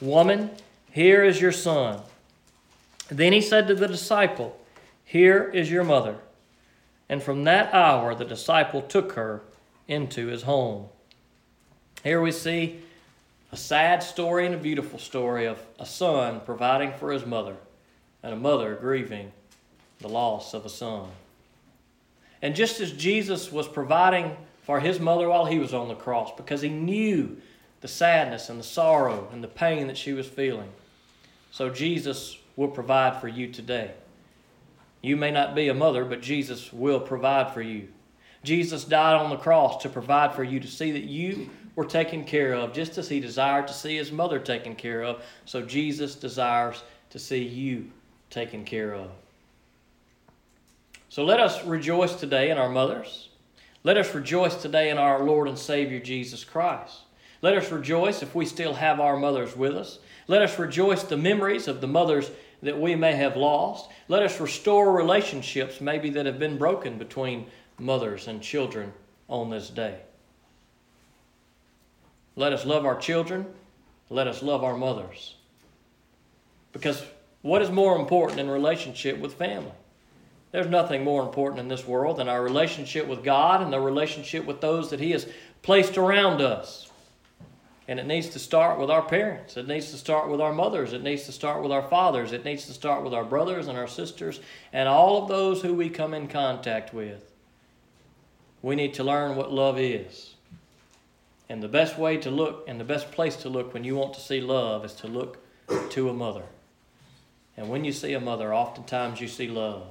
Woman, 0.00 0.48
here 0.90 1.22
is 1.22 1.38
your 1.38 1.52
son. 1.52 2.00
Then 3.08 3.34
he 3.34 3.42
said 3.42 3.68
to 3.68 3.74
the 3.74 3.88
disciple, 3.88 4.58
Here 5.04 5.50
is 5.52 5.70
your 5.70 5.84
mother. 5.84 6.16
And 7.10 7.22
from 7.22 7.44
that 7.44 7.74
hour 7.74 8.14
the 8.14 8.24
disciple 8.24 8.80
took 8.80 9.12
her 9.12 9.42
into 9.86 10.28
his 10.28 10.44
home. 10.44 10.86
Here 12.02 12.22
we 12.22 12.32
see 12.32 12.80
a 13.54 13.56
sad 13.56 14.02
story 14.02 14.46
and 14.46 14.54
a 14.56 14.58
beautiful 14.58 14.98
story 14.98 15.46
of 15.46 15.64
a 15.78 15.86
son 15.86 16.40
providing 16.44 16.92
for 16.94 17.12
his 17.12 17.24
mother 17.24 17.54
and 18.24 18.32
a 18.32 18.36
mother 18.36 18.74
grieving 18.74 19.30
the 20.00 20.08
loss 20.08 20.54
of 20.54 20.66
a 20.66 20.68
son. 20.68 21.06
And 22.42 22.56
just 22.56 22.80
as 22.80 22.90
Jesus 22.90 23.52
was 23.52 23.68
providing 23.68 24.36
for 24.64 24.80
his 24.80 24.98
mother 24.98 25.28
while 25.28 25.44
he 25.44 25.60
was 25.60 25.72
on 25.72 25.86
the 25.86 25.94
cross, 25.94 26.32
because 26.36 26.62
he 26.62 26.68
knew 26.68 27.36
the 27.80 27.86
sadness 27.86 28.48
and 28.48 28.58
the 28.58 28.64
sorrow 28.64 29.28
and 29.32 29.44
the 29.44 29.46
pain 29.46 29.86
that 29.86 29.96
she 29.96 30.12
was 30.12 30.26
feeling, 30.26 30.70
so 31.52 31.70
Jesus 31.70 32.36
will 32.56 32.66
provide 32.66 33.20
for 33.20 33.28
you 33.28 33.46
today. 33.52 33.92
You 35.00 35.16
may 35.16 35.30
not 35.30 35.54
be 35.54 35.68
a 35.68 35.74
mother, 35.74 36.04
but 36.04 36.22
Jesus 36.22 36.72
will 36.72 36.98
provide 36.98 37.54
for 37.54 37.62
you. 37.62 37.86
Jesus 38.42 38.82
died 38.84 39.14
on 39.14 39.30
the 39.30 39.36
cross 39.36 39.80
to 39.84 39.88
provide 39.88 40.34
for 40.34 40.42
you 40.42 40.58
to 40.58 40.66
see 40.66 40.90
that 40.90 41.04
you 41.04 41.50
were 41.76 41.84
taken 41.84 42.24
care 42.24 42.54
of, 42.54 42.72
just 42.72 42.98
as 42.98 43.08
he 43.08 43.20
desired 43.20 43.66
to 43.68 43.74
see 43.74 43.96
his 43.96 44.12
mother 44.12 44.38
taken 44.38 44.74
care 44.74 45.02
of. 45.02 45.22
So 45.44 45.62
Jesus 45.62 46.14
desires 46.14 46.82
to 47.10 47.18
see 47.18 47.42
you 47.42 47.90
taken 48.30 48.64
care 48.64 48.94
of. 48.94 49.10
So 51.08 51.24
let 51.24 51.40
us 51.40 51.64
rejoice 51.64 52.14
today 52.14 52.50
in 52.50 52.58
our 52.58 52.68
mothers. 52.68 53.28
Let 53.84 53.96
us 53.96 54.14
rejoice 54.14 54.56
today 54.56 54.90
in 54.90 54.98
our 54.98 55.22
Lord 55.22 55.46
and 55.46 55.58
Savior 55.58 56.00
Jesus 56.00 56.42
Christ. 56.42 57.02
Let 57.42 57.56
us 57.56 57.70
rejoice 57.70 58.22
if 58.22 58.34
we 58.34 58.46
still 58.46 58.74
have 58.74 58.98
our 58.98 59.16
mothers 59.16 59.54
with 59.56 59.76
us. 59.76 59.98
Let 60.26 60.42
us 60.42 60.58
rejoice 60.58 61.02
the 61.02 61.16
memories 61.16 61.68
of 61.68 61.80
the 61.80 61.86
mothers 61.86 62.30
that 62.62 62.80
we 62.80 62.94
may 62.94 63.12
have 63.12 63.36
lost. 63.36 63.90
Let 64.08 64.22
us 64.22 64.40
restore 64.40 64.92
relationships 64.92 65.80
maybe 65.80 66.08
that 66.10 66.24
have 66.26 66.38
been 66.38 66.56
broken 66.56 66.96
between 66.96 67.46
mothers 67.78 68.26
and 68.26 68.40
children 68.40 68.92
on 69.28 69.50
this 69.50 69.68
day. 69.68 69.98
Let 72.36 72.52
us 72.52 72.64
love 72.64 72.84
our 72.84 72.98
children. 72.98 73.46
Let 74.10 74.26
us 74.26 74.42
love 74.42 74.64
our 74.64 74.76
mothers. 74.76 75.34
Because 76.72 77.04
what 77.42 77.62
is 77.62 77.70
more 77.70 77.96
important 77.96 78.40
in 78.40 78.50
relationship 78.50 79.18
with 79.18 79.34
family? 79.34 79.72
There's 80.50 80.66
nothing 80.68 81.04
more 81.04 81.22
important 81.22 81.60
in 81.60 81.68
this 81.68 81.86
world 81.86 82.18
than 82.18 82.28
our 82.28 82.42
relationship 82.42 83.06
with 83.06 83.24
God 83.24 83.60
and 83.60 83.72
the 83.72 83.80
relationship 83.80 84.44
with 84.44 84.60
those 84.60 84.90
that 84.90 85.00
He 85.00 85.10
has 85.10 85.26
placed 85.62 85.98
around 85.98 86.40
us. 86.40 86.90
And 87.86 88.00
it 88.00 88.06
needs 88.06 88.30
to 88.30 88.38
start 88.38 88.78
with 88.78 88.90
our 88.90 89.02
parents. 89.02 89.56
It 89.56 89.68
needs 89.68 89.90
to 89.90 89.96
start 89.96 90.30
with 90.30 90.40
our 90.40 90.52
mothers. 90.52 90.92
It 90.92 91.02
needs 91.02 91.24
to 91.24 91.32
start 91.32 91.62
with 91.62 91.70
our 91.70 91.82
fathers. 91.82 92.32
It 92.32 92.44
needs 92.44 92.66
to 92.66 92.72
start 92.72 93.02
with 93.02 93.12
our 93.12 93.24
brothers 93.24 93.68
and 93.68 93.76
our 93.76 93.88
sisters 93.88 94.40
and 94.72 94.88
all 94.88 95.22
of 95.22 95.28
those 95.28 95.60
who 95.60 95.74
we 95.74 95.90
come 95.90 96.14
in 96.14 96.28
contact 96.28 96.94
with. 96.94 97.30
We 98.62 98.74
need 98.74 98.94
to 98.94 99.04
learn 99.04 99.36
what 99.36 99.52
love 99.52 99.78
is. 99.78 100.33
And 101.48 101.62
the 101.62 101.68
best 101.68 101.98
way 101.98 102.16
to 102.18 102.30
look 102.30 102.64
and 102.66 102.80
the 102.80 102.84
best 102.84 103.12
place 103.12 103.36
to 103.36 103.48
look 103.48 103.74
when 103.74 103.84
you 103.84 103.96
want 103.96 104.14
to 104.14 104.20
see 104.20 104.40
love 104.40 104.84
is 104.84 104.94
to 104.94 105.06
look 105.06 105.38
to 105.90 106.08
a 106.08 106.14
mother. 106.14 106.44
And 107.56 107.68
when 107.68 107.84
you 107.84 107.92
see 107.92 108.14
a 108.14 108.20
mother, 108.20 108.54
oftentimes 108.54 109.20
you 109.20 109.28
see 109.28 109.48
love. 109.48 109.88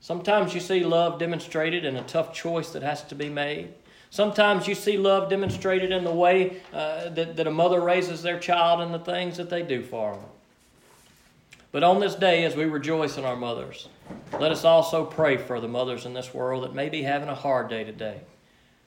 Sometimes 0.00 0.54
you 0.54 0.60
see 0.60 0.84
love 0.84 1.18
demonstrated 1.18 1.84
in 1.84 1.96
a 1.96 2.02
tough 2.02 2.34
choice 2.34 2.70
that 2.70 2.82
has 2.82 3.02
to 3.04 3.14
be 3.14 3.28
made. 3.28 3.72
Sometimes 4.10 4.68
you 4.68 4.74
see 4.74 4.96
love 4.96 5.28
demonstrated 5.28 5.90
in 5.90 6.04
the 6.04 6.12
way 6.12 6.60
uh, 6.72 7.08
that, 7.08 7.36
that 7.36 7.46
a 7.46 7.50
mother 7.50 7.80
raises 7.80 8.22
their 8.22 8.38
child 8.38 8.80
and 8.80 8.94
the 8.94 8.98
things 8.98 9.38
that 9.38 9.50
they 9.50 9.62
do 9.62 9.82
for 9.82 10.12
them. 10.12 10.24
But 11.72 11.82
on 11.82 11.98
this 11.98 12.14
day, 12.14 12.44
as 12.44 12.54
we 12.54 12.66
rejoice 12.66 13.18
in 13.18 13.24
our 13.24 13.34
mothers, 13.34 13.88
let 14.38 14.52
us 14.52 14.64
also 14.64 15.04
pray 15.04 15.36
for 15.36 15.58
the 15.58 15.66
mothers 15.66 16.06
in 16.06 16.14
this 16.14 16.32
world 16.32 16.62
that 16.62 16.74
may 16.74 16.88
be 16.88 17.02
having 17.02 17.28
a 17.28 17.34
hard 17.34 17.68
day 17.68 17.82
today. 17.82 18.20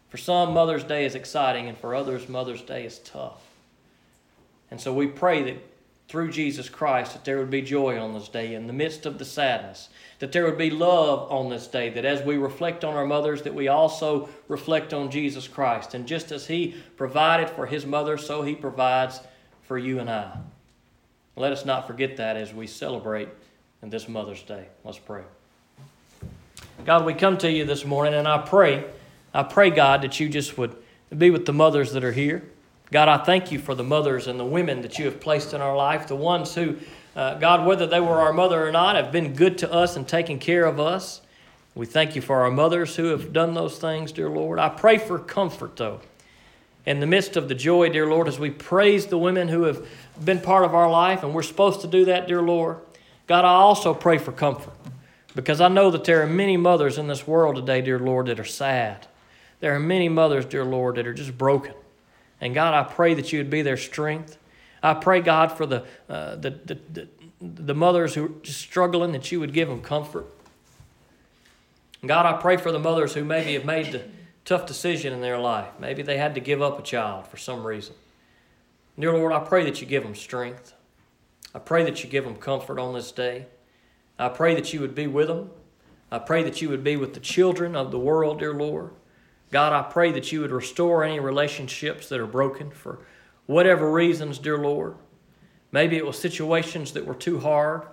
For 0.09 0.17
some, 0.17 0.53
Mother's 0.53 0.83
Day 0.83 1.05
is 1.05 1.15
exciting, 1.15 1.67
and 1.67 1.77
for 1.77 1.93
others, 1.93 2.29
Mother's 2.29 2.61
Day 2.61 2.85
is 2.85 2.99
tough. 2.99 3.41
And 4.71 4.79
so 4.79 4.93
we 4.93 5.07
pray 5.07 5.43
that 5.43 5.57
through 6.07 6.31
Jesus 6.31 6.69
Christ 6.69 7.13
that 7.13 7.25
there 7.25 7.37
would 7.37 7.49
be 7.49 7.61
joy 7.61 7.99
on 7.99 8.13
this 8.13 8.29
day 8.29 8.53
in 8.53 8.67
the 8.67 8.73
midst 8.73 9.05
of 9.05 9.19
the 9.19 9.25
sadness, 9.25 9.89
that 10.19 10.31
there 10.31 10.45
would 10.45 10.57
be 10.57 10.69
love 10.69 11.29
on 11.29 11.49
this 11.49 11.67
day, 11.67 11.89
that 11.89 12.05
as 12.05 12.21
we 12.21 12.37
reflect 12.37 12.85
on 12.85 12.93
our 12.93 13.05
mothers, 13.05 13.41
that 13.41 13.53
we 13.53 13.67
also 13.67 14.29
reflect 14.47 14.93
on 14.93 15.11
Jesus 15.11 15.47
Christ. 15.47 15.93
And 15.93 16.07
just 16.07 16.31
as 16.31 16.47
He 16.47 16.75
provided 16.95 17.49
for 17.49 17.65
His 17.65 17.85
mother, 17.85 18.17
so 18.17 18.41
He 18.41 18.55
provides 18.55 19.19
for 19.63 19.77
you 19.77 19.99
and 19.99 20.09
I. 20.09 20.37
Let 21.35 21.51
us 21.51 21.65
not 21.65 21.85
forget 21.85 22.17
that 22.17 22.37
as 22.37 22.53
we 22.53 22.67
celebrate 22.67 23.27
in 23.81 23.89
this 23.89 24.07
Mother's 24.07 24.41
Day. 24.41 24.65
Let's 24.83 24.97
pray. 24.97 25.23
God, 26.85 27.05
we 27.05 27.13
come 27.13 27.37
to 27.39 27.51
you 27.51 27.65
this 27.65 27.83
morning, 27.83 28.13
and 28.13 28.27
I 28.27 28.37
pray, 28.37 28.85
I 29.37 29.43
pray, 29.43 29.69
God, 29.69 30.01
that 30.01 30.19
you 30.19 30.29
just 30.29 30.57
would 30.57 30.75
be 31.15 31.29
with 31.29 31.45
the 31.45 31.53
mothers 31.53 31.93
that 31.93 32.03
are 32.03 32.11
here. 32.11 32.43
God, 32.91 33.07
I 33.07 33.23
thank 33.23 33.51
you 33.51 33.59
for 33.59 33.75
the 33.75 33.83
mothers 33.83 34.25
and 34.25 34.39
the 34.39 34.45
women 34.45 34.81
that 34.81 34.97
you 34.97 35.05
have 35.05 35.19
placed 35.19 35.53
in 35.53 35.61
our 35.61 35.75
life, 35.75 36.07
the 36.07 36.15
ones 36.15 36.55
who 36.55 36.77
uh, 37.15 37.35
God, 37.35 37.67
whether 37.67 37.85
they 37.85 37.99
were 37.99 38.19
our 38.19 38.33
mother 38.33 38.67
or 38.67 38.71
not, 38.71 38.95
have 38.95 39.11
been 39.11 39.33
good 39.33 39.59
to 39.59 39.71
us 39.71 39.95
and 39.95 40.07
taken 40.07 40.39
care 40.39 40.65
of 40.65 40.79
us. 40.79 41.21
We 41.75 41.85
thank 41.85 42.15
you 42.15 42.21
for 42.21 42.41
our 42.41 42.49
mothers 42.49 42.95
who 42.95 43.05
have 43.05 43.31
done 43.31 43.53
those 43.53 43.77
things, 43.77 44.11
dear 44.11 44.29
Lord. 44.29 44.57
I 44.57 44.69
pray 44.69 44.97
for 44.97 45.19
comfort, 45.19 45.75
though, 45.75 46.01
in 46.87 46.99
the 46.99 47.05
midst 47.05 47.37
of 47.37 47.47
the 47.47 47.53
joy, 47.53 47.89
dear 47.89 48.07
Lord, 48.07 48.27
as 48.27 48.39
we 48.39 48.49
praise 48.49 49.05
the 49.05 49.19
women 49.19 49.49
who 49.49 49.63
have 49.63 49.87
been 50.23 50.41
part 50.41 50.65
of 50.65 50.73
our 50.73 50.89
life, 50.89 51.21
and 51.21 51.35
we're 51.35 51.43
supposed 51.43 51.81
to 51.81 51.87
do 51.87 52.05
that, 52.05 52.27
dear 52.27 52.41
Lord. 52.41 52.77
God, 53.27 53.45
I 53.45 53.53
also 53.53 53.93
pray 53.93 54.17
for 54.17 54.31
comfort 54.31 54.73
because 55.35 55.61
I 55.61 55.67
know 55.67 55.91
that 55.91 56.05
there 56.05 56.23
are 56.23 56.27
many 56.27 56.57
mothers 56.57 56.97
in 56.97 57.07
this 57.07 57.27
world 57.27 57.55
today, 57.55 57.81
dear 57.81 57.99
Lord, 57.99 58.25
that 58.27 58.39
are 58.39 58.43
sad. 58.43 59.05
There 59.59 59.73
are 59.73 59.79
many 59.79 60.09
mothers, 60.09 60.45
dear 60.45 60.63
Lord, 60.63 60.95
that 60.95 61.07
are 61.07 61.13
just 61.13 61.37
broken. 61.37 61.73
And 62.39 62.53
God, 62.53 62.73
I 62.73 62.83
pray 62.83 63.13
that 63.15 63.33
you 63.33 63.39
would 63.39 63.49
be 63.49 63.61
their 63.61 63.77
strength. 63.77 64.37
I 64.83 64.93
pray, 64.93 65.21
God, 65.21 65.51
for 65.51 65.65
the, 65.65 65.85
uh, 66.07 66.35
the, 66.35 66.51
the, 66.51 66.77
the, 66.93 67.07
the 67.41 67.73
mothers 67.73 68.13
who 68.13 68.25
are 68.25 68.31
just 68.43 68.59
struggling, 68.59 69.11
that 69.13 69.31
you 69.31 69.39
would 69.39 69.53
give 69.53 69.67
them 69.67 69.81
comfort. 69.81 70.27
God, 72.05 72.25
I 72.25 72.33
pray 72.39 72.57
for 72.57 72.71
the 72.71 72.79
mothers 72.79 73.15
who 73.15 73.23
maybe 73.23 73.53
have 73.53 73.65
made 73.65 73.91
the 73.91 74.03
tough 74.45 74.65
decision 74.65 75.13
in 75.13 75.21
their 75.21 75.39
life. 75.39 75.67
Maybe 75.79 76.03
they 76.03 76.17
had 76.17 76.35
to 76.35 76.41
give 76.41 76.61
up 76.61 76.79
a 76.79 76.83
child 76.83 77.27
for 77.27 77.37
some 77.37 77.65
reason. 77.65 77.95
Dear 78.99 79.13
Lord, 79.13 79.33
I 79.33 79.39
pray 79.39 79.63
that 79.65 79.81
you 79.81 79.87
give 79.87 80.03
them 80.03 80.15
strength. 80.15 80.73
I 81.53 81.59
pray 81.59 81.83
that 81.83 82.03
you 82.03 82.09
give 82.09 82.23
them 82.23 82.35
comfort 82.35 82.79
on 82.79 82.93
this 82.93 83.11
day. 83.11 83.47
I 84.19 84.29
pray 84.29 84.55
that 84.55 84.73
you 84.73 84.79
would 84.79 84.95
be 84.95 85.07
with 85.07 85.27
them. 85.27 85.49
I 86.11 86.19
pray 86.19 86.43
that 86.43 86.61
you 86.61 86.69
would 86.69 86.83
be 86.83 86.95
with 86.95 87.13
the 87.13 87.19
children 87.19 87.75
of 87.75 87.91
the 87.91 87.99
world, 87.99 88.39
dear 88.39 88.53
Lord. 88.53 88.91
God, 89.51 89.73
I 89.73 89.89
pray 89.89 90.11
that 90.11 90.31
you 90.31 90.41
would 90.41 90.51
restore 90.51 91.03
any 91.03 91.19
relationships 91.19 92.09
that 92.09 92.19
are 92.19 92.27
broken 92.27 92.69
for 92.69 92.99
whatever 93.45 93.91
reasons, 93.91 94.39
dear 94.39 94.57
Lord. 94.57 94.95
Maybe 95.71 95.97
it 95.97 96.05
was 96.05 96.17
situations 96.17 96.93
that 96.93 97.05
were 97.05 97.15
too 97.15 97.39
hard. 97.39 97.83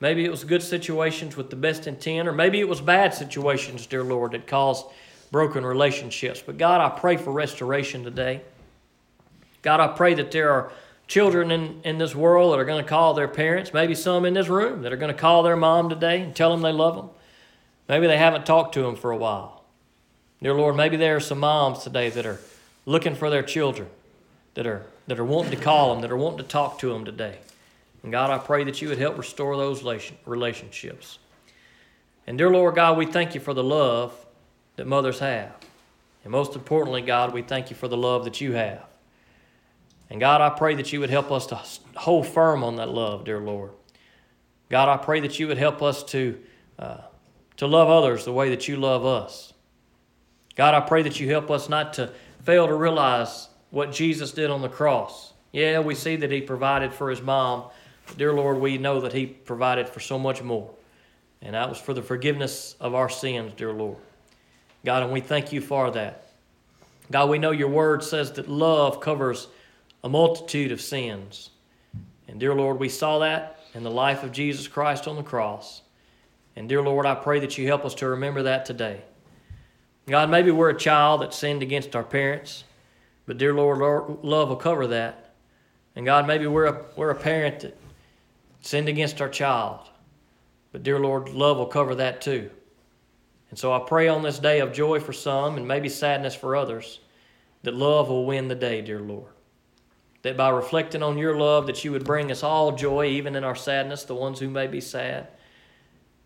Maybe 0.00 0.24
it 0.24 0.30
was 0.30 0.44
good 0.44 0.62
situations 0.62 1.36
with 1.36 1.50
the 1.50 1.56
best 1.56 1.86
intent, 1.86 2.28
or 2.28 2.32
maybe 2.32 2.60
it 2.60 2.68
was 2.68 2.80
bad 2.80 3.14
situations, 3.14 3.86
dear 3.86 4.04
Lord, 4.04 4.32
that 4.32 4.46
caused 4.46 4.86
broken 5.30 5.64
relationships. 5.64 6.42
But 6.44 6.58
God, 6.58 6.80
I 6.80 6.96
pray 6.98 7.16
for 7.16 7.32
restoration 7.32 8.04
today. 8.04 8.42
God, 9.62 9.80
I 9.80 9.88
pray 9.88 10.14
that 10.14 10.30
there 10.30 10.50
are 10.50 10.70
children 11.08 11.50
in, 11.50 11.80
in 11.84 11.98
this 11.98 12.14
world 12.14 12.52
that 12.52 12.60
are 12.60 12.64
going 12.64 12.82
to 12.82 12.88
call 12.88 13.14
their 13.14 13.28
parents, 13.28 13.72
maybe 13.72 13.94
some 13.94 14.24
in 14.24 14.34
this 14.34 14.48
room 14.48 14.82
that 14.82 14.92
are 14.92 14.96
going 14.96 15.12
to 15.12 15.18
call 15.18 15.42
their 15.42 15.56
mom 15.56 15.88
today 15.88 16.20
and 16.20 16.34
tell 16.34 16.50
them 16.50 16.62
they 16.62 16.72
love 16.72 16.96
them. 16.96 17.10
Maybe 17.88 18.06
they 18.06 18.18
haven't 18.18 18.46
talked 18.46 18.74
to 18.74 18.82
them 18.82 18.94
for 18.94 19.10
a 19.10 19.16
while. 19.16 19.57
Dear 20.40 20.54
Lord, 20.54 20.76
maybe 20.76 20.96
there 20.96 21.16
are 21.16 21.20
some 21.20 21.40
moms 21.40 21.82
today 21.82 22.10
that 22.10 22.24
are 22.24 22.40
looking 22.86 23.16
for 23.16 23.28
their 23.28 23.42
children 23.42 23.88
that 24.54 24.66
are, 24.66 24.86
that 25.06 25.18
are 25.18 25.24
wanting 25.24 25.50
to 25.50 25.56
call 25.56 25.92
them, 25.92 26.02
that 26.02 26.12
are 26.12 26.16
wanting 26.16 26.38
to 26.38 26.44
talk 26.44 26.78
to 26.80 26.92
them 26.92 27.04
today. 27.04 27.38
And 28.02 28.12
God, 28.12 28.30
I 28.30 28.38
pray 28.38 28.64
that 28.64 28.80
you 28.80 28.88
would 28.88 28.98
help 28.98 29.18
restore 29.18 29.56
those 29.56 29.82
relationships. 30.26 31.18
And 32.26 32.38
dear 32.38 32.50
Lord 32.50 32.76
God, 32.76 32.96
we 32.96 33.06
thank 33.06 33.34
you 33.34 33.40
for 33.40 33.52
the 33.52 33.64
love 33.64 34.14
that 34.76 34.86
mothers 34.86 35.18
have. 35.18 35.54
And 36.22 36.30
most 36.30 36.54
importantly, 36.54 37.02
God, 37.02 37.32
we 37.32 37.42
thank 37.42 37.70
you 37.70 37.76
for 37.76 37.88
the 37.88 37.96
love 37.96 38.24
that 38.24 38.40
you 38.40 38.52
have. 38.52 38.84
And 40.10 40.20
God, 40.20 40.40
I 40.40 40.50
pray 40.50 40.74
that 40.76 40.92
you 40.92 41.00
would 41.00 41.10
help 41.10 41.32
us 41.32 41.46
to 41.48 41.60
hold 41.96 42.26
firm 42.26 42.62
on 42.62 42.76
that 42.76 42.88
love, 42.88 43.24
dear 43.24 43.40
Lord. 43.40 43.72
God, 44.70 44.88
I 44.88 45.02
pray 45.02 45.20
that 45.20 45.38
you 45.38 45.48
would 45.48 45.58
help 45.58 45.82
us 45.82 46.02
to, 46.04 46.38
uh, 46.78 46.98
to 47.56 47.66
love 47.66 47.88
others 47.88 48.24
the 48.24 48.32
way 48.32 48.50
that 48.50 48.68
you 48.68 48.76
love 48.76 49.04
us. 49.04 49.52
God, 50.58 50.74
I 50.74 50.80
pray 50.80 51.02
that 51.02 51.20
you 51.20 51.30
help 51.30 51.52
us 51.52 51.68
not 51.68 51.92
to 51.94 52.12
fail 52.42 52.66
to 52.66 52.74
realize 52.74 53.48
what 53.70 53.92
Jesus 53.92 54.32
did 54.32 54.50
on 54.50 54.60
the 54.60 54.68
cross. 54.68 55.32
Yeah, 55.52 55.78
we 55.78 55.94
see 55.94 56.16
that 56.16 56.32
he 56.32 56.40
provided 56.40 56.92
for 56.92 57.10
his 57.10 57.22
mom. 57.22 57.70
Dear 58.16 58.32
Lord, 58.32 58.58
we 58.58 58.76
know 58.76 59.00
that 59.02 59.12
he 59.12 59.24
provided 59.24 59.88
for 59.88 60.00
so 60.00 60.18
much 60.18 60.42
more. 60.42 60.68
And 61.42 61.54
that 61.54 61.68
was 61.68 61.78
for 61.78 61.94
the 61.94 62.02
forgiveness 62.02 62.74
of 62.80 62.92
our 62.96 63.08
sins, 63.08 63.52
dear 63.56 63.72
Lord. 63.72 63.98
God, 64.84 65.04
and 65.04 65.12
we 65.12 65.20
thank 65.20 65.52
you 65.52 65.60
for 65.60 65.92
that. 65.92 66.26
God, 67.08 67.30
we 67.30 67.38
know 67.38 67.52
your 67.52 67.68
word 67.68 68.02
says 68.02 68.32
that 68.32 68.48
love 68.48 69.00
covers 69.00 69.46
a 70.02 70.08
multitude 70.08 70.72
of 70.72 70.80
sins. 70.80 71.50
And 72.26 72.40
dear 72.40 72.54
Lord, 72.54 72.80
we 72.80 72.88
saw 72.88 73.20
that 73.20 73.60
in 73.74 73.84
the 73.84 73.92
life 73.92 74.24
of 74.24 74.32
Jesus 74.32 74.66
Christ 74.66 75.06
on 75.06 75.14
the 75.14 75.22
cross. 75.22 75.82
And 76.56 76.68
dear 76.68 76.82
Lord, 76.82 77.06
I 77.06 77.14
pray 77.14 77.38
that 77.38 77.56
you 77.56 77.68
help 77.68 77.84
us 77.84 77.94
to 77.96 78.08
remember 78.08 78.42
that 78.42 78.66
today. 78.66 79.02
God, 80.08 80.30
maybe 80.30 80.50
we're 80.50 80.70
a 80.70 80.76
child 80.76 81.22
that 81.22 81.34
sinned 81.34 81.62
against 81.62 81.94
our 81.94 82.02
parents. 82.02 82.64
But 83.26 83.38
dear 83.38 83.52
Lord, 83.52 83.78
Lord, 83.78 84.24
love 84.24 84.48
will 84.48 84.56
cover 84.56 84.86
that. 84.88 85.34
And 85.94 86.06
God, 86.06 86.26
maybe 86.26 86.46
we're 86.46 86.66
a, 86.66 86.84
we're 86.96 87.10
a 87.10 87.14
parent 87.14 87.60
that 87.60 87.76
sinned 88.60 88.88
against 88.88 89.20
our 89.20 89.28
child. 89.28 89.80
But 90.72 90.82
dear 90.82 90.98
Lord, 90.98 91.28
love 91.30 91.58
will 91.58 91.66
cover 91.66 91.94
that 91.96 92.20
too. 92.20 92.50
And 93.50 93.58
so 93.58 93.72
I 93.72 93.80
pray 93.86 94.08
on 94.08 94.22
this 94.22 94.38
day 94.38 94.60
of 94.60 94.72
joy 94.72 95.00
for 95.00 95.12
some 95.12 95.56
and 95.56 95.66
maybe 95.66 95.88
sadness 95.88 96.34
for 96.34 96.56
others 96.56 97.00
that 97.62 97.74
love 97.74 98.08
will 98.08 98.26
win 98.26 98.48
the 98.48 98.54
day, 98.54 98.80
dear 98.80 99.00
Lord. 99.00 99.32
That 100.22 100.36
by 100.36 100.50
reflecting 100.50 101.02
on 101.02 101.18
your 101.18 101.36
love 101.36 101.66
that 101.66 101.84
you 101.84 101.92
would 101.92 102.04
bring 102.04 102.30
us 102.30 102.42
all 102.42 102.72
joy 102.72 103.06
even 103.06 103.36
in 103.36 103.44
our 103.44 103.56
sadness, 103.56 104.04
the 104.04 104.14
ones 104.14 104.38
who 104.38 104.48
may 104.48 104.66
be 104.66 104.80
sad. 104.80 105.28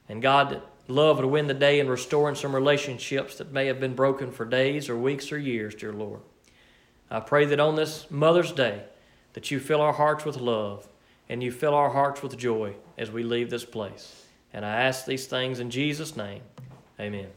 And 0.09 0.21
God, 0.21 0.51
that 0.51 0.64
love 0.88 1.18
would 1.18 1.27
win 1.27 1.47
the 1.47 1.55
day 1.55 1.81
in 1.81 1.88
restoring 1.88 2.35
some 2.35 2.55
relationships 2.55 3.37
that 3.37 3.53
may 3.53 3.66
have 3.66 3.81
been 3.81 3.95
broken 3.95 4.31
for 4.31 4.45
days 4.45 4.88
or 4.88 4.97
weeks 4.97 5.33
or 5.33 5.38
years, 5.38 5.75
dear 5.75 5.92
Lord. 5.92 6.21
I 7.11 7.21
pray 7.21 7.45
that 7.47 7.61
on 7.61 7.77
this 7.77 8.11
Mother's 8.11 8.53
Day, 8.53 8.85
that 9.35 9.51
you 9.51 9.61
fill 9.61 9.81
our 9.81 9.92
hearts 9.92 10.25
with 10.25 10.37
love 10.37 10.88
and 11.29 11.42
you 11.42 11.51
fill 11.53 11.75
our 11.75 11.90
hearts 11.90 12.23
with 12.23 12.37
joy 12.37 12.75
as 12.99 13.11
we 13.11 13.23
leave 13.23 13.51
this 13.51 13.64
place. 13.64 14.25
And 14.53 14.64
I 14.64 14.83
ask 14.83 15.07
these 15.07 15.27
things 15.27 15.61
in 15.61 15.71
Jesus' 15.71 16.16
name. 16.16 16.42
Amen. 17.01 17.29